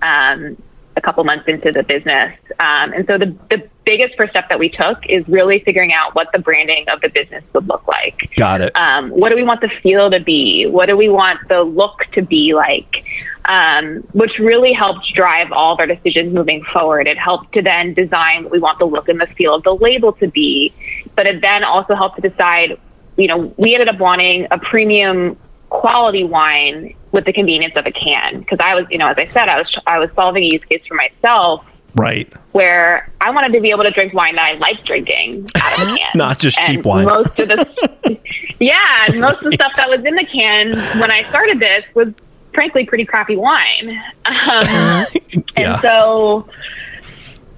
um, 0.02 0.62
a 0.96 1.02
couple 1.02 1.24
months 1.24 1.48
into 1.48 1.72
the 1.72 1.84
business, 1.84 2.34
um, 2.60 2.94
and 2.94 3.06
so 3.08 3.18
the 3.18 3.36
the 3.50 3.70
biggest 3.86 4.18
first 4.18 4.32
step 4.32 4.50
that 4.50 4.60
we 4.60 4.70
took 4.70 5.06
is 5.06 5.26
really 5.30 5.60
figuring 5.60 5.94
out 5.94 6.16
what 6.16 6.28
the 6.34 6.40
branding 6.40 6.84
of 6.90 7.00
the 7.02 7.10
business 7.10 7.44
would 7.54 7.68
look 7.68 7.88
like. 7.88 8.30
Got 8.36 8.62
it. 8.62 8.76
Um, 8.76 9.12
what 9.12 9.30
do 9.30 9.36
we 9.36 9.44
want 9.44 9.62
the 9.62 9.70
feel 9.82 10.10
to 10.10 10.20
be? 10.20 10.66
What 10.66 10.88
do 10.88 10.98
we 10.98 11.08
want 11.08 11.48
the 11.48 11.62
look 11.62 12.06
to 12.14 12.22
be 12.22 12.54
like? 12.54 13.06
Um, 13.46 14.00
which 14.12 14.40
really 14.40 14.74
helped 14.74 15.14
drive 15.14 15.54
all 15.54 15.74
of 15.74 15.80
our 15.80 15.88
decisions 15.88 16.34
moving 16.34 16.64
forward. 16.74 17.08
It 17.08 17.18
helped 17.18 17.54
to 17.54 17.62
then 17.62 17.94
design 17.94 18.44
what 18.44 18.52
we 18.52 18.60
want 18.60 18.78
the 18.80 18.86
look 18.86 19.08
and 19.08 19.22
the 19.22 19.28
feel 19.28 19.56
of 19.56 19.64
the 19.64 19.76
label 19.76 20.12
to 20.14 20.28
be, 20.28 20.74
but 21.16 21.28
it 21.28 21.42
then 21.42 21.64
also 21.64 21.96
helped 21.96 22.22
to 22.22 22.30
decide. 22.30 22.78
You 23.18 23.28
know, 23.28 23.54
we 23.58 23.74
ended 23.74 23.90
up 23.90 24.00
wanting 24.00 24.48
a 24.52 24.58
premium 24.58 25.38
quality 25.70 26.24
wine 26.24 26.96
with 27.12 27.26
the 27.26 27.34
convenience 27.34 27.74
of 27.76 27.86
a 27.86 27.92
can 27.92 28.40
because 28.40 28.60
I 28.62 28.76
was, 28.76 28.86
you 28.90 28.98
know, 28.98 29.08
as 29.08 29.18
I 29.18 29.28
said, 29.28 29.50
I 29.50 29.58
was 29.58 29.76
I 29.86 30.00
was 30.00 30.10
solving 30.16 30.44
a 30.44 30.48
use 30.48 30.64
case 30.64 30.82
for 30.88 30.96
myself 30.96 31.66
right. 31.96 32.32
where 32.52 33.12
I 33.22 33.32
wanted 33.32 33.54
to 33.54 33.62
be 33.62 33.70
able 33.72 33.84
to 33.84 33.92
drink 33.92 34.14
wine 34.14 34.36
that 34.36 34.54
I 34.54 34.58
like 34.58 34.84
drinking 34.86 35.48
out 35.56 35.82
of 35.82 35.88
a 35.88 35.98
can. 35.98 36.12
Not 36.16 36.40
just 36.40 36.58
And 36.60 36.68
cheap 36.68 36.86
wine. 36.86 37.06
Most 37.06 37.38
of 37.40 37.50
the 37.50 38.20
yeah, 38.60 39.06
and 39.08 39.20
most 39.20 39.44
of 39.44 39.52
the 39.52 39.54
stuff 39.54 39.74
that 39.76 39.90
was 39.90 40.04
in 40.06 40.16
the 40.16 40.26
can 40.26 40.74
when 41.00 41.12
I 41.12 41.24
started 41.30 41.60
this 41.60 41.84
was 41.94 42.10
frankly 42.54 42.86
pretty 42.86 43.06
crappy 43.06 43.36
wine. 43.36 44.02
Um, 44.26 45.06
and 45.56 45.82
so 45.82 46.48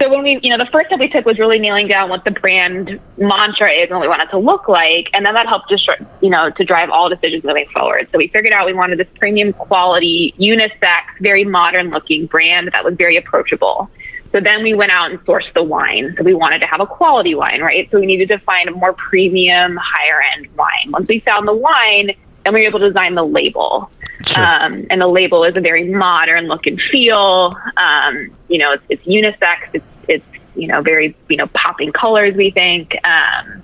so 0.01 0.09
when 0.09 0.23
we 0.23 0.39
you 0.41 0.49
know 0.49 0.57
the 0.57 0.69
first 0.71 0.87
step 0.87 0.99
we 0.99 1.09
took 1.09 1.25
was 1.25 1.37
really 1.39 1.59
nailing 1.59 1.87
down 1.87 2.09
what 2.09 2.23
the 2.23 2.31
brand 2.31 2.99
mantra 3.17 3.69
is 3.69 3.83
and 3.83 3.91
what 3.91 4.01
we 4.01 4.07
want 4.07 4.21
it 4.21 4.29
to 4.29 4.37
look 4.37 4.67
like. 4.67 5.09
And 5.13 5.25
then 5.25 5.33
that 5.33 5.47
helped 5.47 5.69
just 5.69 5.89
you 6.21 6.29
know 6.29 6.49
to 6.49 6.63
drive 6.63 6.89
all 6.89 7.09
decisions 7.09 7.43
moving 7.43 7.67
forward. 7.69 8.07
So 8.11 8.17
we 8.17 8.27
figured 8.27 8.53
out 8.53 8.65
we 8.65 8.73
wanted 8.73 8.99
this 8.99 9.07
premium 9.17 9.53
quality 9.53 10.33
unisex 10.39 11.01
very 11.19 11.43
modern 11.43 11.89
looking 11.89 12.27
brand 12.27 12.69
that 12.71 12.83
was 12.83 12.95
very 12.95 13.17
approachable. 13.17 13.89
So 14.31 14.39
then 14.39 14.63
we 14.63 14.73
went 14.75 14.91
out 14.91 15.09
and 15.09 15.19
sourced 15.25 15.51
the 15.53 15.63
wine. 15.63 16.13
So 16.17 16.23
we 16.23 16.35
wanted 16.35 16.59
to 16.59 16.67
have 16.67 16.79
a 16.79 16.87
quality 16.87 17.35
wine 17.35 17.61
right? 17.61 17.89
So 17.91 17.99
we 17.99 18.05
needed 18.05 18.29
to 18.29 18.39
find 18.39 18.69
a 18.69 18.71
more 18.71 18.93
premium 18.93 19.77
higher 19.81 20.21
end 20.35 20.47
wine. 20.55 20.91
Once 20.91 21.07
we 21.07 21.19
found 21.19 21.47
the 21.47 21.55
wine 21.55 22.11
then 22.45 22.53
we 22.53 22.61
were 22.61 22.67
able 22.67 22.79
to 22.79 22.87
design 22.87 23.15
the 23.15 23.25
label 23.25 23.91
Sure. 24.29 24.43
um, 24.43 24.85
and 24.91 25.01
the 25.01 25.07
label 25.07 25.43
is 25.43 25.57
a 25.57 25.61
very 25.61 25.89
modern 25.91 26.47
look 26.47 26.67
and 26.67 26.79
feel. 26.79 27.57
Um, 27.77 28.31
you 28.47 28.59
know, 28.59 28.73
it's, 28.73 28.83
it's 28.89 29.05
unisex. 29.05 29.69
It's 29.73 29.85
it's 30.07 30.25
you 30.55 30.67
know 30.67 30.81
very 30.81 31.15
you 31.29 31.37
know 31.37 31.47
popping 31.47 31.91
colors. 31.91 32.35
We 32.35 32.51
think. 32.51 32.95
Um, 33.03 33.63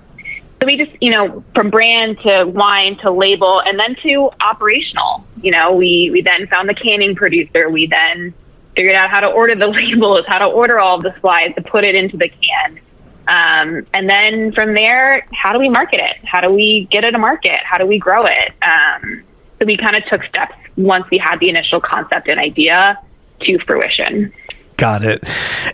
so 0.60 0.66
we 0.66 0.76
just 0.76 0.90
you 1.00 1.10
know 1.10 1.44
from 1.54 1.70
brand 1.70 2.18
to 2.20 2.46
wine 2.46 2.96
to 2.98 3.12
label 3.12 3.60
and 3.60 3.78
then 3.78 3.94
to 4.02 4.30
operational. 4.40 5.24
You 5.40 5.52
know, 5.52 5.72
we 5.72 6.10
we 6.10 6.20
then 6.20 6.48
found 6.48 6.68
the 6.68 6.74
canning 6.74 7.14
producer. 7.14 7.70
We 7.70 7.86
then 7.86 8.34
figured 8.74 8.96
out 8.96 9.08
how 9.08 9.20
to 9.20 9.28
order 9.28 9.54
the 9.54 9.66
labels, 9.68 10.24
how 10.26 10.40
to 10.40 10.46
order 10.46 10.80
all 10.80 10.96
of 10.96 11.02
the 11.02 11.14
slides 11.20 11.54
to 11.54 11.62
put 11.62 11.84
it 11.84 11.94
into 11.94 12.16
the 12.16 12.28
can. 12.28 12.80
Um, 13.28 13.86
and 13.92 14.08
then 14.08 14.52
from 14.52 14.74
there, 14.74 15.26
how 15.32 15.52
do 15.52 15.58
we 15.58 15.68
market 15.68 16.00
it? 16.00 16.16
How 16.24 16.40
do 16.40 16.52
we 16.52 16.86
get 16.90 17.04
it 17.04 17.12
to 17.12 17.18
market? 17.18 17.60
How 17.64 17.78
do 17.78 17.84
we 17.84 17.98
grow 17.98 18.26
it? 18.26 18.52
Um, 18.62 19.24
we 19.66 19.76
kind 19.76 19.96
of 19.96 20.04
took 20.06 20.22
steps 20.24 20.54
once 20.76 21.04
we 21.10 21.18
had 21.18 21.40
the 21.40 21.48
initial 21.48 21.80
concept 21.80 22.28
and 22.28 22.40
idea 22.40 22.98
to 23.40 23.58
fruition. 23.60 24.32
Got 24.76 25.04
it. 25.04 25.24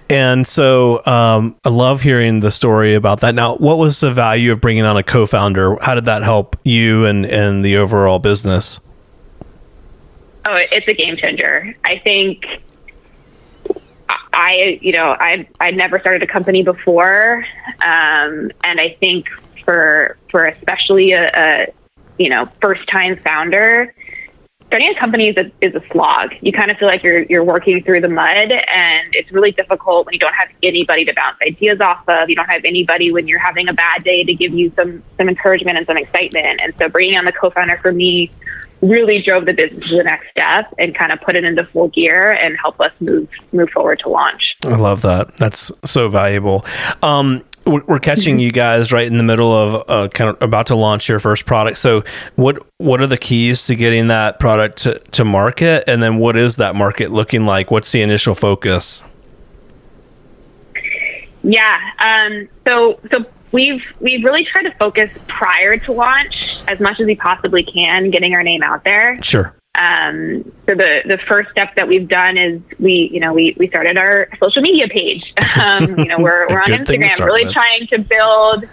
And 0.09 0.47
so 0.47 1.05
um, 1.07 1.57
I 1.65 1.71
love 1.71 2.03
hearing 2.03 2.41
the 2.41 2.51
story 2.53 2.95
about 2.95 3.21
that. 3.21 3.35
Now, 3.35 3.57
what 3.57 3.79
was 3.79 3.99
the 4.01 4.13
value 4.13 4.53
of 4.53 4.61
bringing 4.61 4.85
on 4.85 4.97
a 4.97 5.03
co 5.03 5.27
founder? 5.27 5.77
How 5.81 5.95
did 5.95 6.05
that 6.05 6.23
help 6.23 6.57
you 6.65 7.05
and, 7.07 7.27
and 7.27 7.65
the 7.65 7.77
overall 7.77 8.21
business? 8.21 8.79
Oh, 10.45 10.57
it's 10.57 10.87
a 10.89 10.95
game 10.95 11.17
changer. 11.17 11.75
I 11.85 11.99
think 11.99 12.47
I, 14.33 14.79
you 14.81 14.93
know, 14.93 15.17
I 15.19 15.49
I 15.61 15.71
never 15.71 16.01
started 16.01 16.23
a 16.23 16.27
company 16.27 16.63
before, 16.63 17.45
um, 17.81 18.51
and 18.65 18.81
I 18.81 18.97
think 18.99 19.29
for 19.65 20.17
for 20.31 20.47
especially 20.47 21.13
a, 21.13 21.31
a 21.35 21.67
you 22.19 22.28
know 22.28 22.49
first 22.61 22.88
time 22.88 23.16
founder, 23.19 23.95
starting 24.73 24.88
a 24.88 24.99
company 24.99 25.28
is 25.28 25.37
a, 25.37 25.50
is 25.61 25.75
a 25.75 25.83
slog. 25.92 26.33
You 26.40 26.50
kind 26.50 26.71
of 26.71 26.78
feel 26.78 26.88
like 26.88 27.02
you're 27.02 27.25
you're 27.25 27.45
working 27.45 27.83
through 27.85 28.00
the 28.00 28.09
mud, 28.09 28.52
and 28.52 29.14
it's 29.14 29.31
really 29.31 29.52
difficult 29.52 30.07
when 30.07 30.14
you 30.14 30.19
don't 30.19 30.35
have 30.35 30.49
anybody 30.62 31.04
to 31.04 31.12
bounce 31.14 31.37
ideas 31.47 31.81
off 31.81 32.09
of. 32.09 32.31
You 32.31 32.37
don't 32.37 32.49
have 32.49 32.64
anybody 32.64 33.12
when 33.12 33.28
you're 33.28 33.38
having 33.38 33.69
a 33.69 33.75
bad 33.75 34.02
day 34.02 34.25
to 34.25 34.35
give 34.35 34.54
you 34.54 34.73
some 34.75 35.02
some 35.19 35.28
encouragement 35.28 35.76
and 35.76 35.87
some 35.87 35.99
excitement. 35.99 36.61
And 36.62 36.73
so, 36.78 36.88
bringing 36.88 37.19
on 37.19 37.26
the 37.26 37.33
co-founder 37.33 37.78
for 37.83 37.92
me 37.92 38.31
really 38.81 39.23
drove 39.23 39.47
the 39.47 39.52
business 39.52 39.88
to 39.88 39.97
the 39.97 40.02
next 40.02 40.28
step 40.31 40.73
and 40.78 40.95
kind 40.95 41.12
of 41.12 41.21
put 41.21 41.37
it 41.37 41.45
into 41.45 41.64
full 41.66 41.88
gear 41.88 42.33
and 42.33 42.59
help 42.59 42.81
us 42.81 42.92
move 43.00 43.28
move 43.52 43.71
forward 43.71 43.99
to 44.00 44.09
launch. 44.09 44.57
I 44.64 44.76
love 44.76 45.02
that. 45.02 45.35
That's 45.37 45.71
so 45.85 46.09
valuable. 46.09 46.64
Um, 47.02 47.45
we're 47.64 47.99
catching 47.99 48.38
you 48.38 48.52
guys 48.52 48.92
right 48.92 49.07
in 49.07 49.16
the 49.16 49.23
middle 49.23 49.52
of 49.52 49.85
uh, 49.88 50.09
kind 50.09 50.31
of 50.31 50.42
about 50.42 50.66
to 50.66 50.75
launch 50.75 51.09
your 51.09 51.19
first 51.21 51.47
product. 51.47 51.78
So, 51.78 52.02
what 52.37 52.64
what 52.78 53.00
are 53.00 53.07
the 53.07 53.19
keys 53.19 53.66
to 53.66 53.76
getting 53.76 54.09
that 54.09 54.38
product 54.38 54.78
to, 54.78 54.99
to 54.99 55.25
market, 55.25 55.85
and 55.87 56.02
then 56.02 56.19
what 56.19 56.37
is 56.37 56.57
that 56.57 56.75
market 56.75 57.11
looking 57.11 57.47
like? 57.47 57.71
What's 57.71 57.92
the 57.92 58.02
initial 58.02 58.35
focus? 58.35 59.02
Yeah. 61.42 61.78
Um, 61.99 62.49
so 62.66 63.00
so 63.11 63.25
we've 63.52 63.83
we've 64.00 64.25
really 64.25 64.45
tried 64.45 64.62
to 64.62 64.75
focus 64.76 65.11
prior 65.28 65.76
to 65.78 65.92
launch 65.92 66.57
as 66.69 66.81
much 66.81 67.00
as 67.00 67.07
we 67.07 67.16
possibly 67.16 67.62
can, 67.62 68.11
getting 68.11 68.35
our 68.35 68.42
name 68.42 68.62
out 68.62 68.85
there. 68.85 69.23
Sure. 69.23 69.54
Um, 69.75 70.45
so 70.67 70.75
the 70.75 71.02
the 71.07 71.19
first 71.26 71.50
step 71.50 71.75
that 71.76 71.88
we've 71.88 72.07
done 72.07 72.37
is 72.37 72.61
we 72.79 73.09
you 73.11 73.21
know 73.21 73.33
we 73.33 73.57
we 73.59 73.69
started 73.69 73.97
our 73.97 74.29
social 74.38 74.62
media 74.62 74.88
page. 74.88 75.33
Um, 75.62 75.99
you 75.99 76.07
know 76.07 76.19
we're 76.19 76.49
we're 76.49 76.61
on 76.62 76.69
Instagram, 76.69 77.19
really 77.25 77.45
with. 77.45 77.52
trying 77.52 77.87
to 77.88 77.99
build. 77.99 78.64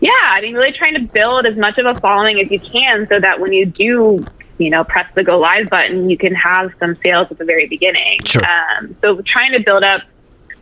Yeah, 0.00 0.10
I 0.22 0.40
mean, 0.40 0.54
really 0.54 0.72
trying 0.72 0.94
to 0.94 1.00
build 1.00 1.46
as 1.46 1.56
much 1.56 1.78
of 1.78 1.86
a 1.86 1.98
following 2.00 2.38
as 2.38 2.50
you 2.50 2.60
can, 2.60 3.08
so 3.08 3.18
that 3.18 3.40
when 3.40 3.52
you 3.52 3.66
do 3.66 4.24
you 4.58 4.70
know 4.70 4.84
press 4.84 5.10
the 5.14 5.24
go 5.24 5.38
live 5.38 5.66
button, 5.68 6.08
you 6.08 6.16
can 6.16 6.34
have 6.34 6.72
some 6.78 6.96
sales 7.02 7.28
at 7.30 7.38
the 7.38 7.44
very 7.44 7.66
beginning. 7.66 8.18
Sure. 8.24 8.42
Um, 8.44 8.94
so 9.00 9.20
trying 9.22 9.52
to 9.52 9.60
build 9.60 9.82
up 9.82 10.02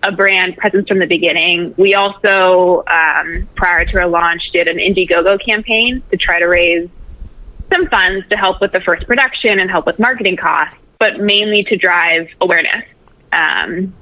a 0.03 0.13
brand 0.13 0.57
presence 0.57 0.89
from 0.89 0.99
the 0.99 1.07
beginning. 1.07 1.75
We 1.77 1.95
also, 1.95 2.85
um, 2.87 3.49
prior 3.55 3.85
to 3.85 3.99
our 3.99 4.07
launch, 4.07 4.51
did 4.53 4.69
an 4.69 4.79
Indiegogo 4.79 5.39
campaign 5.45 6.03
to 6.11 6.17
try 6.17 6.39
to 6.39 6.47
raise 6.47 6.89
some 7.73 7.87
funds 7.89 8.27
to 8.29 8.37
help 8.37 8.61
with 8.61 8.73
the 8.73 8.81
first 8.81 9.07
production 9.07 9.59
and 9.59 9.71
help 9.71 9.87
with 9.87 9.99
marketing 9.99 10.37
costs, 10.37 10.77
but 10.99 11.21
mainly 11.21 11.65
to 11.65 11.77
drive 11.77 12.29
awareness 12.41 12.85
um, 13.33 13.93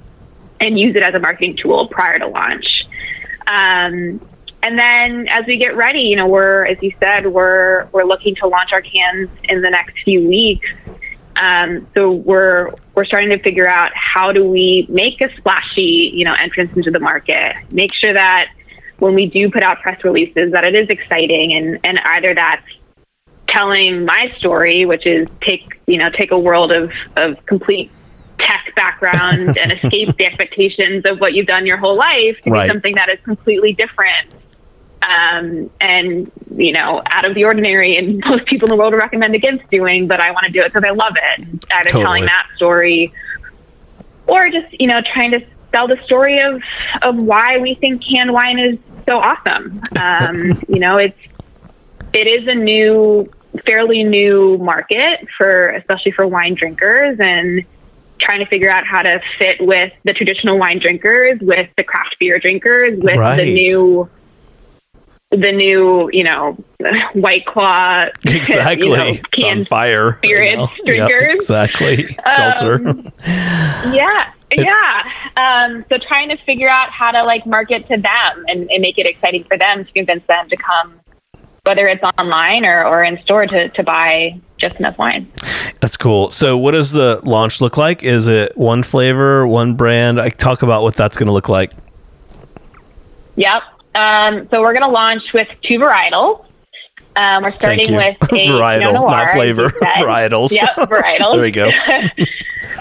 and 0.59 0.79
use 0.79 0.95
it 0.95 1.03
as 1.03 1.13
a 1.13 1.19
marketing 1.19 1.55
tool 1.55 1.87
prior 1.87 2.19
to 2.19 2.27
launch. 2.27 2.87
Um, 3.47 4.21
and 4.63 4.79
then 4.79 5.27
as 5.27 5.45
we 5.45 5.57
get 5.57 5.75
ready, 5.75 6.01
you 6.01 6.15
know, 6.15 6.27
we're 6.27 6.65
as 6.65 6.81
you 6.81 6.91
said, 6.99 7.27
we're 7.27 7.85
we're 7.91 8.03
looking 8.03 8.33
to 8.35 8.47
launch 8.47 8.73
our 8.73 8.81
cans 8.81 9.29
in 9.43 9.61
the 9.61 9.69
next 9.69 9.99
few 10.03 10.27
weeks. 10.27 10.67
Um, 11.35 11.87
so 11.93 12.11
we're 12.11 12.73
we're 12.95 13.05
starting 13.05 13.29
to 13.29 13.39
figure 13.39 13.67
out 13.67 13.91
how 13.93 14.31
do 14.31 14.43
we 14.49 14.87
make 14.89 15.21
a 15.21 15.35
splashy, 15.37 16.11
you 16.13 16.25
know, 16.25 16.33
entrance 16.33 16.75
into 16.75 16.89
the 16.89 16.99
market. 16.99 17.55
Make 17.69 17.93
sure 17.93 18.13
that 18.13 18.49
when 18.97 19.13
we 19.13 19.27
do 19.27 19.51
put 19.51 19.61
out 19.61 19.81
press 19.81 20.03
releases, 20.03 20.51
that 20.53 20.63
it 20.63 20.73
is 20.73 20.89
exciting, 20.89 21.53
and 21.53 21.79
and 21.83 21.99
either 22.05 22.33
that's 22.33 22.65
telling 23.55 24.05
my 24.05 24.33
story, 24.37 24.85
which 24.85 25.05
is 25.05 25.27
take 25.41 25.79
you 25.87 25.97
know 25.97 26.09
take 26.09 26.31
a 26.31 26.39
world 26.39 26.71
of 26.71 26.91
of 27.15 27.43
complete 27.45 27.89
tech 28.37 28.73
background 28.75 29.57
and 29.57 29.71
escape 29.83 30.15
the 30.17 30.25
expectations 30.25 31.03
of 31.05 31.19
what 31.19 31.33
you've 31.33 31.47
done 31.47 31.65
your 31.65 31.77
whole 31.77 31.95
life 31.95 32.37
to 32.43 32.49
right. 32.49 32.67
be 32.67 32.73
something 32.73 32.95
that 32.95 33.09
is 33.09 33.19
completely 33.23 33.73
different 33.73 34.27
um, 35.03 35.69
and 35.79 36.31
you 36.57 36.73
know 36.73 37.01
out 37.07 37.25
of 37.25 37.35
the 37.35 37.43
ordinary 37.43 37.95
and 37.95 38.19
most 38.25 38.45
people 38.45 38.67
in 38.67 38.71
the 38.71 38.75
world 38.75 38.93
would 38.93 38.99
recommend 38.99 39.35
against 39.35 39.69
doing 39.69 40.07
but 40.07 40.19
i 40.19 40.31
want 40.31 40.45
to 40.45 40.51
do 40.51 40.61
it 40.61 40.73
because 40.73 40.83
i 40.87 40.91
love 40.91 41.13
it 41.15 41.47
either 41.71 41.89
totally. 41.89 42.03
telling 42.03 42.25
that 42.25 42.47
story 42.55 43.11
or 44.27 44.49
just 44.49 44.79
you 44.79 44.87
know 44.87 45.01
trying 45.13 45.31
to 45.31 45.39
tell 45.71 45.87
the 45.87 45.97
story 46.03 46.39
of 46.39 46.61
of 47.03 47.21
why 47.21 47.57
we 47.57 47.75
think 47.75 48.03
canned 48.03 48.33
wine 48.33 48.59
is 48.59 48.77
so 49.07 49.17
awesome 49.17 49.79
um, 49.99 50.61
you 50.67 50.79
know 50.79 50.97
it's 50.97 51.17
it 52.13 52.27
is 52.27 52.47
a 52.47 52.55
new 52.55 53.29
fairly 53.65 54.03
new 54.03 54.57
market 54.59 55.27
for 55.37 55.69
especially 55.69 56.11
for 56.11 56.27
wine 56.27 56.53
drinkers 56.53 57.19
and 57.19 57.65
trying 58.17 58.39
to 58.39 58.45
figure 58.45 58.69
out 58.69 58.85
how 58.85 59.01
to 59.01 59.21
fit 59.37 59.57
with 59.59 59.91
the 60.03 60.13
traditional 60.13 60.57
wine 60.57 60.79
drinkers 60.79 61.39
with 61.41 61.69
the 61.77 61.83
craft 61.83 62.15
beer 62.19 62.39
drinkers 62.39 62.97
with 63.03 63.17
right. 63.17 63.37
the 63.37 63.53
new 63.53 64.09
the 65.31 65.51
new, 65.51 66.09
you 66.13 66.23
know, 66.23 66.53
White 67.13 67.45
Claw, 67.45 68.07
exactly, 68.25 68.87
you 68.87 68.95
know, 68.95 69.17
it's 69.33 69.43
on 69.43 69.63
fire, 69.65 70.17
spirits 70.17 70.71
drinkers, 70.85 71.23
yep, 71.23 71.35
exactly, 71.35 72.17
seltzer. 72.35 72.87
Um, 72.87 73.11
yeah, 73.25 74.31
yeah. 74.57 75.03
Um, 75.35 75.85
so 75.89 75.97
trying 75.97 76.29
to 76.29 76.37
figure 76.37 76.69
out 76.69 76.91
how 76.91 77.11
to 77.11 77.23
like 77.23 77.45
market 77.45 77.87
to 77.87 77.97
them 77.97 78.45
and, 78.47 78.69
and, 78.71 78.81
make 78.81 78.97
it 78.97 79.05
exciting 79.05 79.43
for 79.43 79.57
them 79.57 79.83
to 79.83 79.91
convince 79.91 80.25
them 80.27 80.47
to 80.49 80.57
come, 80.57 80.99
whether 81.65 81.87
it's 81.87 82.03
online 82.17 82.65
or, 82.65 82.85
or 82.85 83.03
in 83.03 83.19
store 83.23 83.47
to, 83.47 83.69
to 83.69 83.83
buy 83.83 84.39
just 84.57 84.75
enough 84.77 84.97
wine. 84.97 85.29
That's 85.81 85.97
cool. 85.97 86.31
So 86.31 86.57
what 86.57 86.71
does 86.71 86.93
the 86.93 87.19
launch 87.23 87.59
look 87.59 87.77
like? 87.77 88.03
Is 88.03 88.27
it 88.27 88.55
one 88.55 88.83
flavor, 88.83 89.47
one 89.47 89.75
brand? 89.75 90.21
I 90.21 90.29
talk 90.29 90.61
about 90.61 90.83
what 90.83 90.95
that's 90.95 91.17
going 91.17 91.27
to 91.27 91.33
look 91.33 91.49
like. 91.49 91.73
Yep. 93.35 93.63
Um, 93.95 94.47
so 94.49 94.61
we're 94.61 94.73
going 94.73 94.83
to 94.83 94.89
launch 94.89 95.33
with 95.33 95.49
two 95.61 95.79
varietals. 95.79 96.45
Um, 97.15 97.43
we're 97.43 97.51
starting 97.51 97.95
with 97.95 98.17
a 98.21 98.25
varietal, 98.25 98.93
Noir, 98.93 99.09
not 99.09 99.33
flavor. 99.33 99.69
Varietals. 99.81 100.51
Yep, 100.51 100.75
varietals. 100.75 101.33
there 101.33 101.41
we 101.41 101.51
go. 101.51 101.69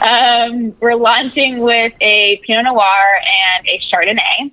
um, 0.04 0.74
we're 0.80 0.96
launching 0.96 1.60
with 1.60 1.92
a 2.00 2.40
Pinot 2.44 2.64
Noir 2.64 3.20
and 3.56 3.66
a 3.68 3.78
Chardonnay. 3.78 4.50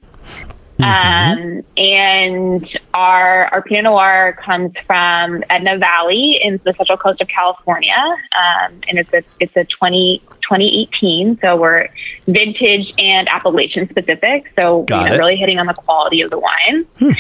Mm-hmm. 0.82 1.42
Um, 1.58 1.64
and 1.78 2.80
our 2.94 3.48
our 3.48 3.62
Pinot 3.62 3.84
Noir 3.84 4.38
comes 4.44 4.74
from 4.86 5.44
Edna 5.50 5.78
Valley 5.78 6.40
in 6.42 6.60
the 6.64 6.74
central 6.74 6.98
coast 6.98 7.22
of 7.22 7.28
California, 7.28 7.96
um, 7.96 8.82
and 8.88 9.00
it's 9.00 9.14
a 9.14 9.24
it's 9.40 9.56
a 9.56 9.66
20, 9.66 10.22
2018. 10.42 11.40
So 11.42 11.56
we're 11.56 11.90
vintage 12.28 12.94
and 12.98 13.28
appellation 13.30 13.90
specific. 13.90 14.52
So 14.60 14.86
you 14.90 14.96
know, 14.96 15.18
really 15.18 15.36
hitting 15.36 15.60
on 15.60 15.68
the 15.68 15.74
quality 15.74 16.22
of 16.22 16.32
the 16.32 16.40
wine. 16.40 16.86
Hmm. 16.98 17.12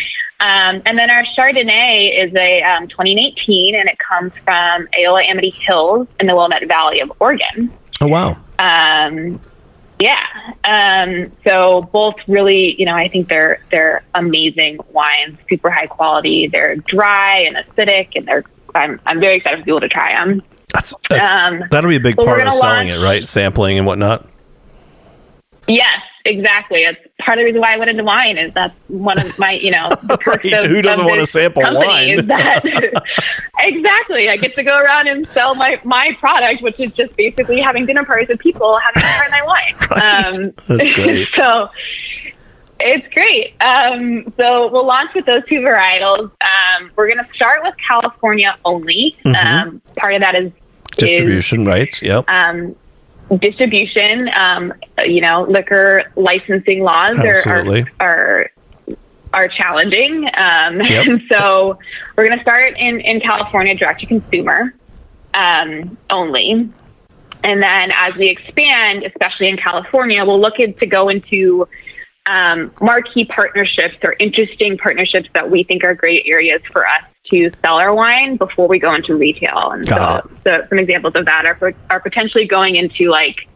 Um, 0.41 0.81
and 0.87 0.97
then 0.97 1.11
our 1.11 1.23
Chardonnay 1.37 2.25
is 2.25 2.33
a 2.35 2.63
um, 2.63 2.87
2018, 2.87 3.75
and 3.75 3.87
it 3.87 3.99
comes 3.99 4.31
from 4.43 4.87
Eola 4.97 5.21
Amity 5.23 5.51
Hills 5.51 6.07
in 6.19 6.25
the 6.25 6.35
Willamette 6.35 6.67
Valley 6.67 6.99
of 6.99 7.11
Oregon. 7.19 7.71
Oh 8.01 8.07
wow! 8.07 8.37
Um, 8.57 9.39
yeah. 10.01 10.25
Um, 10.63 11.31
so 11.43 11.83
both 11.93 12.15
really, 12.27 12.75
you 12.79 12.85
know, 12.85 12.95
I 12.95 13.07
think 13.07 13.29
they're 13.29 13.63
they're 13.69 14.03
amazing 14.15 14.79
wines, 14.91 15.37
super 15.47 15.69
high 15.69 15.87
quality. 15.87 16.47
They're 16.47 16.75
dry 16.75 17.37
and 17.47 17.55
acidic, 17.55 18.09
and 18.15 18.27
they're 18.27 18.43
I'm 18.73 18.99
I'm 19.05 19.19
very 19.19 19.35
excited 19.35 19.59
for 19.59 19.65
people 19.65 19.81
to 19.81 19.89
try 19.89 20.13
them. 20.13 20.41
That's, 20.73 20.93
that's 21.09 21.29
um, 21.29 21.63
that'll 21.69 21.89
be 21.89 21.97
a 21.97 21.99
big 21.99 22.15
part 22.15 22.47
of 22.47 22.53
selling 22.55 22.87
launch, 22.87 22.99
it, 22.99 23.03
right? 23.03 23.27
Sampling 23.27 23.77
and 23.77 23.85
whatnot. 23.85 24.27
Yes, 25.67 26.01
exactly. 26.25 26.83
It's 26.83 26.99
part 27.19 27.37
of 27.37 27.41
the 27.41 27.45
reason 27.45 27.61
why 27.61 27.73
I 27.73 27.77
went 27.77 27.89
into 27.89 28.03
wine 28.03 28.37
is 28.37 28.53
that's 28.53 28.75
one 28.87 29.19
of 29.19 29.37
my, 29.39 29.53
you 29.53 29.71
know, 29.71 29.89
the 30.03 30.17
right. 30.25 30.53
of, 30.53 30.69
Who 30.69 30.81
doesn't 30.81 31.05
want 31.05 31.19
to 31.19 31.27
sample 31.27 31.63
wine? 31.63 32.27
that, 32.27 32.61
exactly. 33.59 34.29
I 34.29 34.37
get 34.37 34.55
to 34.55 34.63
go 34.63 34.77
around 34.77 35.07
and 35.07 35.27
sell 35.33 35.55
my, 35.55 35.79
my 35.83 36.15
product, 36.19 36.61
which 36.61 36.79
is 36.79 36.91
just 36.93 37.15
basically 37.15 37.59
having 37.59 37.85
dinner 37.85 38.05
parties 38.05 38.29
with 38.29 38.39
people 38.39 38.79
having 38.79 39.01
to 39.01 39.07
try 39.07 39.29
my 39.29 39.45
wine. 39.45 39.75
Right. 39.91 40.37
Um, 40.37 40.53
that's 40.67 40.89
great. 40.91 41.27
so 41.35 41.69
it's 42.79 43.13
great. 43.13 43.61
Um, 43.61 44.33
so 44.37 44.71
we'll 44.71 44.85
launch 44.85 45.11
with 45.13 45.25
those 45.25 45.43
two 45.47 45.59
varietals. 45.59 46.31
Um, 46.41 46.91
we're 46.95 47.11
going 47.11 47.23
to 47.23 47.33
start 47.33 47.61
with 47.63 47.75
California 47.85 48.57
only. 48.63 49.17
Mm-hmm. 49.25 49.67
Um, 49.67 49.81
part 49.97 50.13
of 50.15 50.21
that 50.21 50.35
is 50.35 50.51
distribution 50.97 51.61
is, 51.61 51.67
rights. 51.67 52.01
Yep. 52.01 52.29
Um, 52.29 52.75
distribution, 53.37 54.29
um, 54.35 54.73
you 55.05 55.21
know, 55.21 55.43
liquor 55.43 56.11
licensing 56.15 56.83
laws 56.83 57.17
are, 57.17 57.47
are, 57.47 57.83
are 57.99 58.51
are 59.33 59.47
challenging. 59.47 60.25
Um, 60.25 60.81
yep. 60.81 61.07
And 61.07 61.21
so 61.29 61.79
we're 62.15 62.25
going 62.27 62.37
to 62.37 62.43
start 62.43 62.73
in, 62.77 62.99
in 63.01 63.21
California 63.21 63.75
direct 63.75 64.01
to 64.01 64.05
consumer. 64.05 64.73
um, 65.33 65.97
only. 66.09 66.69
And 67.43 67.63
then 67.63 67.91
as 67.95 68.13
we 68.15 68.29
expand, 68.29 69.03
especially 69.03 69.47
in 69.47 69.57
California, 69.57 70.23
we'll 70.25 70.39
look 70.39 70.55
to 70.55 70.85
go 70.85 71.09
into 71.09 71.67
um, 72.27 72.71
marquee 72.81 73.25
partnerships 73.25 73.95
or 74.03 74.15
interesting 74.19 74.77
partnerships 74.77 75.29
that 75.33 75.49
we 75.49 75.63
think 75.63 75.83
are 75.83 75.95
great 75.95 76.23
areas 76.27 76.61
for 76.71 76.85
us 76.85 77.03
to 77.31 77.49
sell 77.63 77.77
our 77.77 77.93
wine 77.93 78.37
before 78.37 78.67
we 78.67 78.77
go 78.79 78.93
into 78.93 79.15
retail. 79.15 79.71
And 79.71 79.85
Got 79.87 80.23
so, 80.23 80.31
so 80.45 80.65
some 80.69 80.79
examples 80.79 81.15
of 81.15 81.25
that 81.25 81.45
are, 81.45 81.73
are 81.89 81.99
potentially 81.99 82.45
going 82.45 82.75
into 82.75 83.09
like 83.09 83.47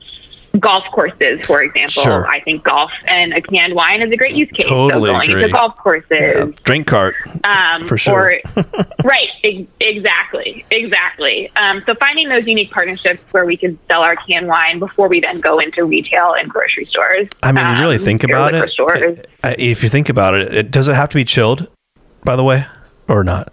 golf 0.59 0.85
courses, 0.93 1.45
for 1.45 1.61
example. 1.61 2.01
Sure. 2.03 2.25
I 2.27 2.39
think 2.39 2.63
golf 2.63 2.89
and 3.05 3.33
a 3.33 3.41
canned 3.41 3.75
wine 3.75 4.01
is 4.01 4.09
a 4.11 4.15
great 4.15 4.35
use 4.35 4.49
case. 4.51 4.67
Totally 4.67 5.09
so 5.09 5.13
going 5.13 5.29
agree. 5.29 5.43
into 5.43 5.51
golf 5.53 5.75
courses, 5.77 6.07
Yeah. 6.11 6.45
Drink 6.63 6.87
cart. 6.87 7.15
um, 7.43 7.85
For 7.85 7.97
sure. 7.97 8.39
Or, 8.55 8.63
right, 9.03 9.27
ex- 9.43 9.67
exactly, 9.81 10.65
exactly. 10.71 11.51
Um, 11.57 11.83
so 11.85 11.93
finding 11.95 12.29
those 12.29 12.45
unique 12.45 12.71
partnerships 12.71 13.21
where 13.31 13.45
we 13.45 13.57
can 13.57 13.77
sell 13.89 14.01
our 14.01 14.15
canned 14.15 14.47
wine 14.47 14.79
before 14.79 15.09
we 15.09 15.19
then 15.19 15.41
go 15.41 15.59
into 15.59 15.83
retail 15.83 16.33
and 16.33 16.49
grocery 16.49 16.85
stores. 16.85 17.27
I 17.43 17.51
mean, 17.51 17.65
you 17.75 17.81
really 17.81 17.97
um, 17.97 18.03
think 18.03 18.23
about 18.23 18.53
it. 18.55 18.69
Stores. 18.69 19.19
If 19.43 19.83
you 19.83 19.89
think 19.89 20.07
about 20.09 20.35
it, 20.35 20.53
it 20.55 20.71
does 20.71 20.87
it 20.87 20.95
have 20.95 21.09
to 21.09 21.15
be 21.15 21.25
chilled, 21.25 21.67
by 22.23 22.37
the 22.37 22.43
way, 22.45 22.65
or 23.09 23.23
not? 23.25 23.51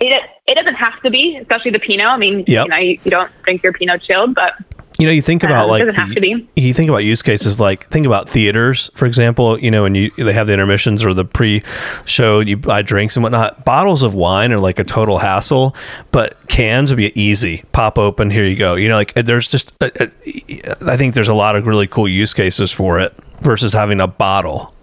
It, 0.00 0.22
it 0.46 0.54
doesn't 0.54 0.74
have 0.74 1.00
to 1.02 1.10
be, 1.10 1.36
especially 1.36 1.70
the 1.70 1.78
Pinot. 1.78 2.06
I 2.06 2.16
mean, 2.18 2.44
Yep. 2.46 2.64
you 2.66 2.70
know, 2.70 2.76
you, 2.76 2.98
you 3.04 3.10
don't 3.10 3.30
drink 3.42 3.62
your 3.62 3.72
Pinot 3.72 4.02
chilled, 4.02 4.34
but 4.34 4.52
You 4.98 5.06
know, 5.06 5.12
you 5.12 5.20
think 5.22 5.42
about 5.42 5.64
Um, 5.64 5.70
like 5.70 5.84
doesn't 5.84 5.94
have 5.98 6.08
the- 6.10 6.14
to 6.16 6.20
be. 6.20 6.48
you 6.56 6.72
think 6.74 6.88
about 6.90 6.98
use 7.04 7.20
cases 7.22 7.58
like 7.60 7.86
think 7.88 8.06
about 8.06 8.28
theaters, 8.30 8.90
for 8.94 9.04
example. 9.06 9.58
You 9.58 9.70
know, 9.70 9.82
when 9.82 9.94
you 9.94 10.10
they 10.18 10.32
have 10.32 10.46
the 10.46 10.52
intermissions 10.54 11.04
or 11.04 11.12
the 11.14 11.24
pre-show, 11.24 12.40
you 12.40 12.56
buy 12.56 12.80
drinks 12.82 13.14
and 13.16 13.22
whatnot. 13.22 13.64
Bottles 13.64 14.02
of 14.02 14.14
wine 14.14 14.52
are 14.52 14.58
like 14.58 14.78
a 14.78 14.84
total 14.84 15.18
hassle, 15.18 15.74
but 16.12 16.34
cans 16.48 16.90
would 16.90 16.96
be 16.98 17.12
easy. 17.20 17.62
Pop 17.72 17.98
open, 17.98 18.30
here 18.30 18.44
you 18.44 18.56
go. 18.56 18.74
You 18.74 18.88
know, 18.88 18.96
like 18.96 19.12
there's 19.14 19.48
just 19.48 19.72
uh, 19.82 19.88
uh, 20.00 20.06
I 20.86 20.96
think 20.96 21.14
there's 21.14 21.28
a 21.28 21.34
lot 21.34 21.56
of 21.56 21.66
really 21.66 21.86
cool 21.86 22.08
use 22.08 22.32
cases 22.34 22.72
for 22.72 22.98
it 23.00 23.14
versus 23.42 23.72
having 23.74 24.00
a 24.00 24.06
bottle. 24.06 24.74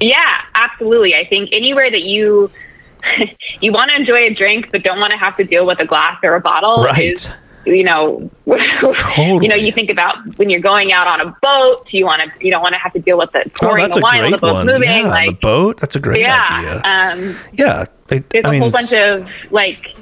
Yeah, 0.00 0.40
absolutely. 0.54 1.14
I 1.14 1.24
think 1.26 1.48
anywhere 1.52 1.90
that 1.90 2.02
you 2.02 2.50
you 3.60 3.72
want 3.72 3.90
to 3.90 3.96
enjoy 3.96 4.26
a 4.26 4.30
drink 4.34 4.70
but 4.70 4.82
don't 4.82 4.98
want 5.00 5.12
to 5.12 5.18
have 5.18 5.36
to 5.36 5.44
deal 5.44 5.66
with 5.66 5.80
a 5.80 5.84
glass 5.84 6.18
or 6.22 6.34
a 6.34 6.40
bottle 6.40 6.84
Right. 6.84 7.12
is 7.14 7.30
you 7.64 7.84
know 7.84 8.28
you 8.46 9.48
know 9.48 9.54
you 9.54 9.70
think 9.70 9.88
about 9.90 10.16
when 10.36 10.50
you're 10.50 10.60
going 10.60 10.92
out 10.92 11.06
on 11.06 11.20
a 11.20 11.36
boat 11.42 11.86
you 11.90 12.04
want 12.04 12.20
to 12.22 12.44
you 12.44 12.50
don't 12.50 12.62
want 12.62 12.72
to 12.74 12.78
have 12.80 12.92
to 12.92 12.98
deal 12.98 13.16
with 13.18 13.30
the 13.32 13.44
Oh, 13.46 13.50
pouring 13.54 13.84
that's 13.84 13.96
the 13.96 14.02
wine 14.02 14.20
while 14.30 14.38
the 14.38 14.46
one. 14.52 14.66
moving 14.66 14.88
yeah, 14.88 15.02
like 15.08 15.28
the 15.30 15.34
boat. 15.36 15.80
That's 15.80 15.94
a 15.96 16.00
great 16.00 16.20
yeah 16.20 16.46
idea. 16.50 16.76
um 16.84 17.36
yeah, 17.52 17.84
I, 18.10 18.18
there's 18.30 18.44
I 18.46 18.48
a 18.48 18.52
mean, 18.52 18.60
whole 18.62 18.70
bunch 18.70 18.92
of 18.92 19.28
like 19.52 19.94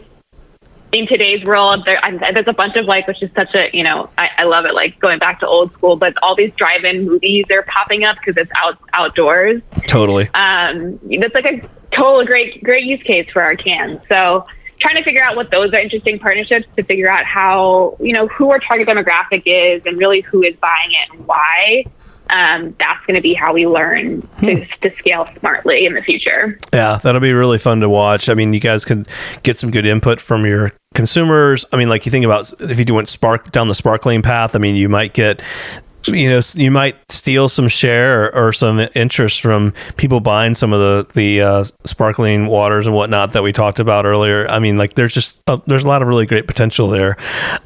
in 0.92 1.06
today's 1.06 1.44
world 1.44 1.84
there 1.84 2.02
I, 2.04 2.32
there's 2.32 2.48
a 2.48 2.52
bunch 2.52 2.74
of 2.76 2.86
like 2.86 3.06
which 3.06 3.22
is 3.22 3.30
such 3.36 3.54
a 3.54 3.70
you 3.76 3.84
know 3.84 4.08
I, 4.18 4.30
I 4.38 4.42
love 4.44 4.64
it 4.64 4.74
like 4.74 4.98
going 4.98 5.18
back 5.20 5.38
to 5.40 5.46
old 5.46 5.72
school 5.74 5.94
but 5.96 6.14
all 6.22 6.34
these 6.34 6.52
drive-in 6.56 7.04
movies 7.06 7.44
are 7.52 7.62
popping 7.62 8.04
up 8.04 8.16
because 8.24 8.40
it's 8.40 8.50
out 8.56 8.76
outdoors 8.94 9.62
totally. 9.86 10.28
um, 10.34 10.98
that's 11.20 11.34
like 11.34 11.46
a 11.46 11.60
total 12.00 12.24
great 12.24 12.62
great 12.62 12.84
use 12.84 13.02
case 13.02 13.28
for 13.30 13.42
our 13.42 13.56
cans. 13.56 14.00
So 14.08 14.46
trying 14.78 14.96
to 14.96 15.04
figure 15.04 15.22
out 15.22 15.36
what 15.36 15.50
those 15.50 15.72
are 15.74 15.78
interesting 15.78 16.18
partnerships 16.18 16.66
to 16.76 16.82
figure 16.82 17.08
out 17.08 17.24
how 17.24 17.96
you 18.00 18.12
know 18.12 18.26
who 18.28 18.50
our 18.50 18.58
target 18.58 18.88
demographic 18.88 19.42
is 19.46 19.82
and 19.86 19.98
really 19.98 20.20
who 20.22 20.42
is 20.42 20.56
buying 20.56 20.90
it 20.90 21.16
and 21.16 21.26
why. 21.26 21.84
Um, 22.30 22.76
that's 22.78 23.04
going 23.06 23.16
to 23.16 23.20
be 23.20 23.34
how 23.34 23.52
we 23.52 23.66
learn 23.66 24.22
to, 24.38 24.64
to 24.82 24.96
scale 24.98 25.28
smartly 25.40 25.84
in 25.84 25.94
the 25.94 26.02
future. 26.02 26.56
Yeah, 26.72 27.00
that'll 27.02 27.20
be 27.20 27.32
really 27.32 27.58
fun 27.58 27.80
to 27.80 27.88
watch. 27.88 28.28
I 28.28 28.34
mean, 28.34 28.54
you 28.54 28.60
guys 28.60 28.84
can 28.84 29.04
get 29.42 29.58
some 29.58 29.72
good 29.72 29.84
input 29.84 30.20
from 30.20 30.46
your 30.46 30.70
consumers. 30.94 31.64
I 31.72 31.76
mean, 31.76 31.88
like 31.88 32.06
you 32.06 32.12
think 32.12 32.24
about 32.24 32.52
if 32.60 32.78
you 32.78 32.84
do 32.84 32.94
went 32.94 33.08
spark 33.08 33.50
down 33.50 33.66
the 33.66 33.74
sparkling 33.74 34.22
path. 34.22 34.54
I 34.54 34.60
mean, 34.60 34.76
you 34.76 34.88
might 34.88 35.12
get, 35.12 35.42
you 36.06 36.28
know, 36.28 36.40
you 36.54 36.70
might 36.70 36.96
steal 37.10 37.48
some 37.48 37.68
share 37.68 38.24
or, 38.24 38.34
or 38.34 38.52
some 38.52 38.86
interest 38.94 39.40
from 39.40 39.72
people 39.96 40.20
buying 40.20 40.54
some 40.54 40.72
of 40.72 40.80
the 40.80 41.12
the 41.14 41.40
uh, 41.42 41.64
sparkling 41.84 42.46
waters 42.46 42.86
and 42.86 42.94
whatnot 42.94 43.32
that 43.32 43.42
we 43.42 43.52
talked 43.52 43.78
about 43.78 44.06
earlier. 44.06 44.48
I 44.48 44.58
mean, 44.58 44.78
like 44.78 44.94
there's 44.94 45.14
just 45.14 45.38
uh, 45.46 45.58
there's 45.66 45.84
a 45.84 45.88
lot 45.88 46.02
of 46.02 46.08
really 46.08 46.26
great 46.26 46.46
potential 46.46 46.88
there. 46.88 47.16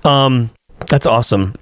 Um, 0.05 0.51
that's 0.89 1.07
awesome. 1.07 1.55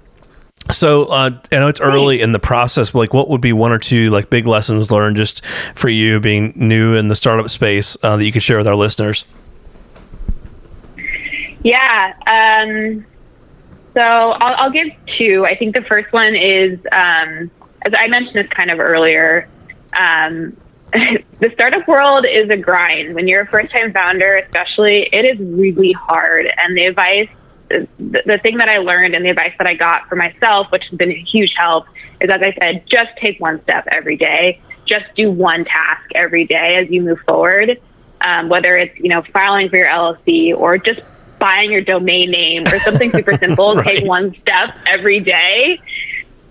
So 0.71 1.05
uh, 1.05 1.31
I 1.51 1.55
know 1.59 1.67
it's 1.67 1.81
early 1.81 2.21
in 2.21 2.31
the 2.31 2.39
process, 2.39 2.91
but 2.91 2.99
like, 2.99 3.13
what 3.13 3.29
would 3.29 3.41
be 3.41 3.51
one 3.51 3.71
or 3.71 3.79
two 3.79 4.09
like 4.11 4.29
big 4.29 4.47
lessons 4.47 4.91
learned 4.91 5.17
just 5.17 5.45
for 5.75 5.89
you 5.89 6.19
being 6.19 6.53
new 6.55 6.95
in 6.95 7.09
the 7.09 7.15
startup 7.15 7.49
space 7.49 7.97
uh, 8.01 8.15
that 8.15 8.25
you 8.25 8.31
could 8.31 8.43
share 8.43 8.57
with 8.57 8.67
our 8.67 8.75
listeners? 8.75 9.25
Yeah. 11.63 12.13
Um, 12.27 13.05
so 13.93 14.01
I'll, 14.01 14.65
I'll 14.65 14.71
give 14.71 14.87
two. 15.05 15.45
I 15.45 15.55
think 15.55 15.75
the 15.75 15.83
first 15.83 16.11
one 16.11 16.35
is, 16.35 16.79
um, 16.91 17.51
as 17.85 17.93
I 17.95 18.07
mentioned 18.07 18.35
this 18.35 18.49
kind 18.49 18.71
of 18.71 18.79
earlier, 18.79 19.47
um, 19.99 20.57
the 20.93 21.51
startup 21.53 21.87
world 21.87 22.25
is 22.25 22.49
a 22.49 22.57
grind. 22.57 23.15
When 23.15 23.27
you're 23.27 23.41
a 23.41 23.47
first 23.47 23.71
time 23.71 23.93
founder, 23.93 24.35
especially, 24.37 25.09
it 25.11 25.25
is 25.25 25.39
really 25.39 25.91
hard. 25.93 26.47
And 26.57 26.77
the 26.77 26.85
advice, 26.85 27.29
the, 27.69 28.39
thing 28.43 28.57
that 28.57 28.69
I 28.69 28.77
learned 28.77 29.15
and 29.15 29.25
the 29.25 29.29
advice 29.29 29.53
that 29.57 29.67
I 29.67 29.73
got 29.73 30.07
for 30.07 30.15
myself, 30.15 30.71
which 30.71 30.85
has 30.89 30.97
been 30.97 31.11
a 31.11 31.19
huge 31.19 31.55
help, 31.55 31.85
is 32.21 32.29
as 32.29 32.41
I 32.41 32.53
said, 32.59 32.83
just 32.85 33.09
take 33.17 33.39
one 33.39 33.61
step 33.63 33.87
every 33.91 34.17
day. 34.17 34.61
Just 34.85 35.05
do 35.15 35.31
one 35.31 35.65
task 35.65 36.03
every 36.13 36.45
day 36.45 36.75
as 36.75 36.89
you 36.89 37.01
move 37.01 37.19
forward. 37.21 37.79
Um, 38.21 38.47
whether 38.47 38.77
it's 38.77 38.97
you 38.99 39.09
know 39.09 39.23
filing 39.33 39.69
for 39.69 39.77
your 39.77 39.87
LLC 39.87 40.55
or 40.55 40.77
just 40.77 41.01
buying 41.43 41.69
your 41.73 41.81
domain 41.81 42.31
name 42.31 42.65
or 42.67 42.79
something 42.79 43.11
super 43.11 43.37
simple. 43.37 43.75
Right. 43.83 43.97
Take 43.97 44.07
one 44.07 44.33
step 44.35 44.77
every 44.85 45.19
day. 45.19 45.81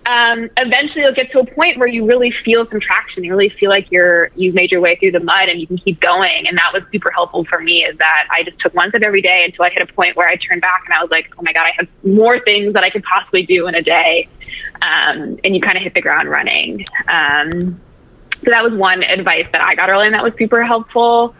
Um, 0.05 0.49
eventually, 0.57 1.01
you'll 1.01 1.13
get 1.13 1.31
to 1.31 1.39
a 1.39 1.45
point 1.45 1.77
where 1.77 1.87
you 1.87 2.05
really 2.05 2.31
feel 2.43 2.67
some 2.69 2.79
traction. 2.79 3.23
You 3.23 3.31
really 3.31 3.49
feel 3.49 3.69
like 3.69 3.89
you're 3.91 4.29
you've 4.35 4.53
made 4.53 4.71
your 4.71 4.81
way 4.81 4.95
through 4.97 5.11
the 5.11 5.21
mud 5.21 5.47
and 5.49 5.59
you 5.59 5.65
can 5.65 5.77
keep 5.77 5.99
going. 5.99 6.47
And 6.47 6.57
that 6.57 6.71
was 6.73 6.83
super 6.91 7.09
helpful 7.11 7.45
for 7.45 7.59
me. 7.59 7.85
Is 7.85 7.97
that 7.97 8.27
I 8.29 8.43
just 8.43 8.59
took 8.59 8.73
one 8.73 8.89
step 8.89 9.01
every 9.01 9.21
day 9.21 9.45
until 9.45 9.65
I 9.65 9.69
hit 9.69 9.81
a 9.81 9.91
point 9.93 10.15
where 10.15 10.27
I 10.27 10.35
turned 10.35 10.61
back 10.61 10.83
and 10.85 10.93
I 10.93 11.01
was 11.01 11.09
like, 11.09 11.33
oh 11.39 11.41
my 11.41 11.53
god, 11.53 11.65
I 11.65 11.71
have 11.77 11.87
more 12.03 12.39
things 12.41 12.73
that 12.73 12.83
I 12.83 12.89
could 12.89 13.03
possibly 13.03 13.43
do 13.45 13.67
in 13.67 13.75
a 13.75 13.81
day. 13.81 14.27
Um, 14.81 15.39
and 15.43 15.55
you 15.55 15.61
kind 15.61 15.77
of 15.77 15.83
hit 15.83 15.95
the 15.95 16.01
ground 16.01 16.29
running. 16.29 16.83
Um, 17.07 17.79
so 18.43 18.51
that 18.51 18.63
was 18.63 18.73
one 18.73 19.01
advice 19.03 19.47
that 19.53 19.61
I 19.61 19.73
got 19.75 19.89
early, 19.89 20.07
and 20.07 20.13
that 20.13 20.23
was 20.23 20.33
super 20.37 20.63
helpful. 20.63 21.33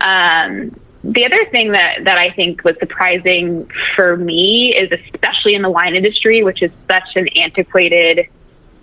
Um, 0.00 0.74
the 1.04 1.24
other 1.26 1.44
thing 1.46 1.72
that, 1.72 2.04
that 2.04 2.18
I 2.18 2.30
think 2.30 2.62
was 2.64 2.76
surprising 2.78 3.68
for 3.96 4.16
me 4.16 4.74
is 4.74 4.92
especially 4.92 5.54
in 5.54 5.62
the 5.62 5.70
wine 5.70 5.96
industry, 5.96 6.44
which 6.44 6.62
is 6.62 6.70
such 6.88 7.16
an 7.16 7.28
antiquated, 7.36 8.28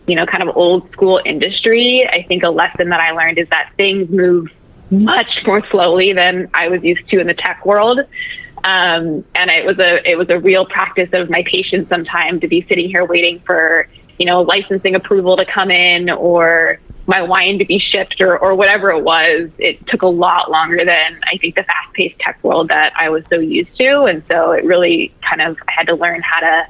you 0.05 0.15
know, 0.15 0.25
kind 0.25 0.43
of 0.43 0.55
old 0.57 0.91
school 0.91 1.21
industry. 1.23 2.07
I 2.07 2.23
think 2.23 2.43
a 2.43 2.49
lesson 2.49 2.89
that 2.89 2.99
I 2.99 3.11
learned 3.11 3.37
is 3.37 3.47
that 3.49 3.71
things 3.77 4.09
move 4.09 4.49
much 4.91 5.45
more 5.45 5.65
slowly 5.67 6.13
than 6.13 6.49
I 6.53 6.67
was 6.67 6.83
used 6.83 7.07
to 7.09 7.19
in 7.19 7.27
the 7.27 7.33
tech 7.33 7.65
world. 7.65 7.99
Um, 8.63 9.23
and 9.35 9.49
it 9.49 9.65
was 9.65 9.79
a 9.79 10.09
it 10.09 10.17
was 10.17 10.29
a 10.29 10.37
real 10.37 10.65
practice 10.65 11.09
of 11.13 11.29
my 11.29 11.43
patience 11.43 11.87
sometimes 11.87 12.41
to 12.41 12.49
be 12.49 12.65
sitting 12.67 12.89
here 12.89 13.05
waiting 13.05 13.39
for 13.45 13.87
you 14.17 14.25
know 14.25 14.41
licensing 14.41 14.95
approval 14.95 15.37
to 15.37 15.45
come 15.45 15.71
in 15.71 16.09
or 16.09 16.79
my 17.09 17.23
wine 17.23 17.57
to 17.57 17.65
be 17.65 17.79
shipped 17.79 18.21
or, 18.21 18.37
or 18.37 18.53
whatever 18.53 18.91
it 18.91 19.03
was. 19.03 19.49
It 19.57 19.85
took 19.87 20.03
a 20.03 20.07
lot 20.07 20.51
longer 20.51 20.85
than 20.85 21.19
I 21.23 21.37
think 21.37 21.55
the 21.55 21.63
fast 21.63 21.91
paced 21.93 22.19
tech 22.19 22.41
world 22.43 22.67
that 22.67 22.93
I 22.95 23.09
was 23.09 23.23
so 23.31 23.39
used 23.39 23.75
to. 23.79 24.03
And 24.03 24.23
so 24.27 24.51
it 24.51 24.63
really 24.63 25.11
kind 25.21 25.41
of 25.41 25.57
I 25.67 25.71
had 25.71 25.87
to 25.87 25.95
learn 25.95 26.21
how 26.21 26.39
to 26.39 26.67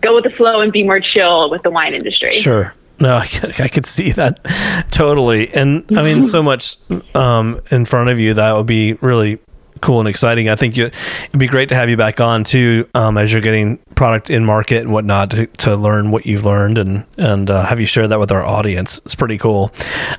go 0.00 0.14
with 0.14 0.22
the 0.22 0.30
flow 0.30 0.60
and 0.60 0.72
be 0.72 0.84
more 0.84 1.00
chill 1.00 1.50
with 1.50 1.64
the 1.64 1.70
wine 1.70 1.94
industry. 1.94 2.30
Sure. 2.30 2.72
No, 3.00 3.16
I 3.16 3.26
could, 3.26 3.60
I 3.60 3.66
could 3.66 3.86
see 3.86 4.12
that 4.12 4.44
totally. 4.92 5.52
And 5.52 5.84
I 5.98 6.04
mean, 6.04 6.22
so 6.22 6.42
much 6.44 6.76
um, 7.16 7.60
in 7.72 7.84
front 7.84 8.10
of 8.10 8.20
you 8.20 8.34
that 8.34 8.56
would 8.56 8.66
be 8.66 8.92
really 8.94 9.40
cool 9.82 10.00
and 10.00 10.08
exciting. 10.08 10.48
I 10.48 10.56
think 10.56 10.76
you, 10.76 10.86
it'd 10.86 11.38
be 11.38 11.46
great 11.46 11.68
to 11.68 11.74
have 11.74 11.90
you 11.90 11.96
back 11.96 12.20
on 12.20 12.44
too, 12.44 12.88
um, 12.94 13.18
as 13.18 13.32
you're 13.32 13.42
getting 13.42 13.78
product 13.94 14.30
in 14.30 14.44
market 14.44 14.82
and 14.82 14.92
whatnot 14.92 15.30
to, 15.32 15.46
to 15.46 15.76
learn 15.76 16.10
what 16.10 16.24
you've 16.24 16.44
learned 16.44 16.78
and 16.78 17.04
and 17.18 17.50
uh, 17.50 17.64
have 17.64 17.80
you 17.80 17.86
share 17.86 18.08
that 18.08 18.18
with 18.18 18.32
our 18.32 18.44
audience. 18.44 19.00
It's 19.04 19.14
pretty 19.14 19.38
cool. 19.38 19.72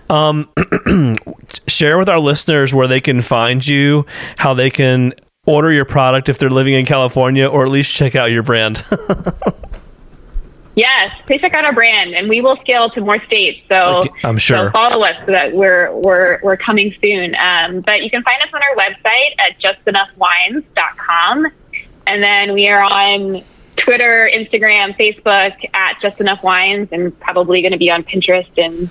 Um, 0.10 0.50
share 1.68 1.98
with 1.98 2.10
our 2.10 2.20
listeners 2.20 2.74
where 2.74 2.88
they 2.88 3.02
can 3.02 3.22
find 3.22 3.66
you, 3.66 4.06
how 4.38 4.54
they 4.54 4.70
can 4.70 5.14
order 5.46 5.72
your 5.72 5.86
product 5.86 6.30
if 6.30 6.38
they're 6.38 6.50
living 6.50 6.74
in 6.74 6.86
California, 6.86 7.48
or 7.48 7.64
at 7.64 7.70
least 7.70 7.94
check 7.94 8.16
out 8.16 8.32
your 8.32 8.44
brand. 8.44 8.84
Yes, 10.76 11.12
please 11.28 11.40
check 11.40 11.54
out 11.54 11.66
our 11.66 11.74
brand, 11.74 12.16
and 12.16 12.28
we 12.28 12.42
will 12.42 12.58
scale 12.58 12.90
to 12.92 13.02
more 13.02 13.24
states. 13.26 13.62
So 13.70 14.00
Okay, 14.00 14.10
I'm 14.24 14.38
sure. 14.38 14.68
So 14.68 14.72
follow 14.72 15.04
us 15.04 15.16
so 15.26 15.32
that 15.32 15.54
we're 15.54 15.92
we're 15.94 16.40
we're 16.42 16.58
coming 16.58 16.96
soon. 17.02 17.36
Um, 17.36 17.82
but 17.82 18.04
you 18.04 18.10
can 18.10 18.24
find 18.24 18.42
us 18.42 18.50
on 18.54 18.62
our 18.64 18.76
website 18.76 19.36
at 19.40 19.60
justenoughwines.com, 19.60 21.48
and 22.08 22.24
then 22.24 22.54
we 22.54 22.68
are 22.70 22.82
on 22.82 23.44
Twitter, 23.78 24.30
Instagram, 24.34 24.96
Facebook 24.98 25.54
at 25.74 26.02
Just 26.02 26.20
Enough 26.20 26.42
Wines, 26.44 26.90
and 26.92 27.18
probably 27.20 27.62
going 27.62 27.72
to 27.72 27.78
be 27.78 27.92
on 27.92 28.04
Pinterest 28.04 28.50
and 28.58 28.90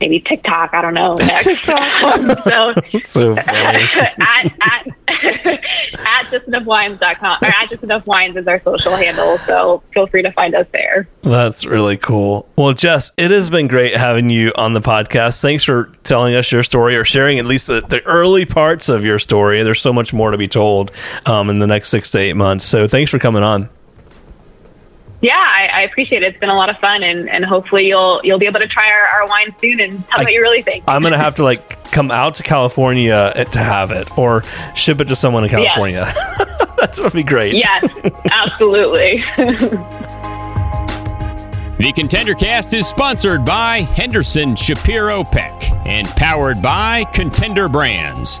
maybe 0.00 0.20
TikTok. 0.20 0.74
I 0.74 0.82
don't 0.82 0.94
know. 0.94 1.16
TikTok. 1.40 2.44
so, 2.44 2.98
so 3.00 3.36
funny. 3.36 3.88
at, 4.20 4.52
at, 4.60 4.86
at 5.08 6.26
justenoughwines.com 6.26 7.38
or 7.42 7.46
at 7.46 7.70
justenoughwines 7.70 8.36
is 8.36 8.46
our 8.46 8.60
social 8.62 8.96
handle. 8.96 9.38
So 9.46 9.82
feel 9.92 10.06
free 10.06 10.22
to 10.22 10.32
find 10.32 10.54
us 10.54 10.66
there. 10.72 11.08
That's 11.22 11.64
really 11.64 11.96
cool. 11.96 12.48
Well, 12.56 12.72
Jess, 12.72 13.12
it 13.16 13.30
has 13.30 13.50
been 13.50 13.66
great 13.66 13.94
having 13.94 14.30
you 14.30 14.52
on 14.56 14.72
the 14.72 14.80
podcast. 14.80 15.40
Thanks 15.40 15.64
for 15.64 15.92
telling 16.04 16.34
us 16.34 16.50
your 16.52 16.62
story 16.62 16.96
or 16.96 17.04
sharing 17.04 17.38
at 17.38 17.46
least 17.46 17.66
the, 17.66 17.80
the 17.80 18.04
early 18.04 18.44
parts 18.44 18.88
of 18.88 19.04
your 19.04 19.18
story. 19.18 19.62
There's 19.62 19.80
so 19.80 19.92
much 19.92 20.12
more 20.12 20.30
to 20.30 20.38
be 20.38 20.48
told 20.48 20.92
um, 21.24 21.50
in 21.50 21.58
the 21.58 21.66
next 21.66 21.88
six 21.88 22.10
to 22.12 22.18
eight 22.18 22.34
months. 22.34 22.64
So 22.64 22.86
thanks 22.86 23.10
for 23.10 23.18
coming 23.18 23.42
on 23.42 23.68
yeah, 25.20 25.36
I, 25.38 25.70
I, 25.72 25.82
appreciate 25.82 26.22
it. 26.22 26.26
It's 26.26 26.38
been 26.38 26.50
a 26.50 26.54
lot 26.54 26.68
of 26.68 26.78
fun, 26.78 27.02
and, 27.02 27.28
and 27.28 27.44
hopefully 27.44 27.86
you'll 27.86 28.20
you'll 28.22 28.38
be 28.38 28.46
able 28.46 28.60
to 28.60 28.68
try 28.68 28.90
our, 28.90 29.06
our 29.06 29.28
wine 29.28 29.54
soon 29.60 29.80
and 29.80 30.06
tell 30.08 30.18
me 30.18 30.24
what 30.26 30.32
you 30.32 30.42
really 30.42 30.62
think. 30.62 30.84
I'm 30.86 31.02
gonna 31.02 31.16
have 31.16 31.34
to 31.36 31.44
like 31.44 31.90
come 31.90 32.10
out 32.10 32.34
to 32.36 32.42
California 32.42 33.32
eh, 33.34 33.44
to 33.44 33.58
have 33.58 33.90
it, 33.90 34.16
or 34.18 34.42
ship 34.74 35.00
it 35.00 35.08
to 35.08 35.16
someone 35.16 35.44
in 35.44 35.50
California. 35.50 36.04
Yes. 36.06 36.74
That's 36.78 36.98
gonna 36.98 37.10
be 37.10 37.22
great. 37.22 37.54
Yes, 37.54 37.88
absolutely. 38.30 39.24
the 41.78 41.92
Contender 41.94 42.34
Cast 42.34 42.74
is 42.74 42.86
sponsored 42.86 43.44
by 43.44 43.80
Henderson 43.80 44.54
Shapiro 44.54 45.24
Peck 45.24 45.70
and 45.86 46.06
powered 46.08 46.60
by 46.60 47.04
Contender 47.14 47.68
Brands. 47.68 48.40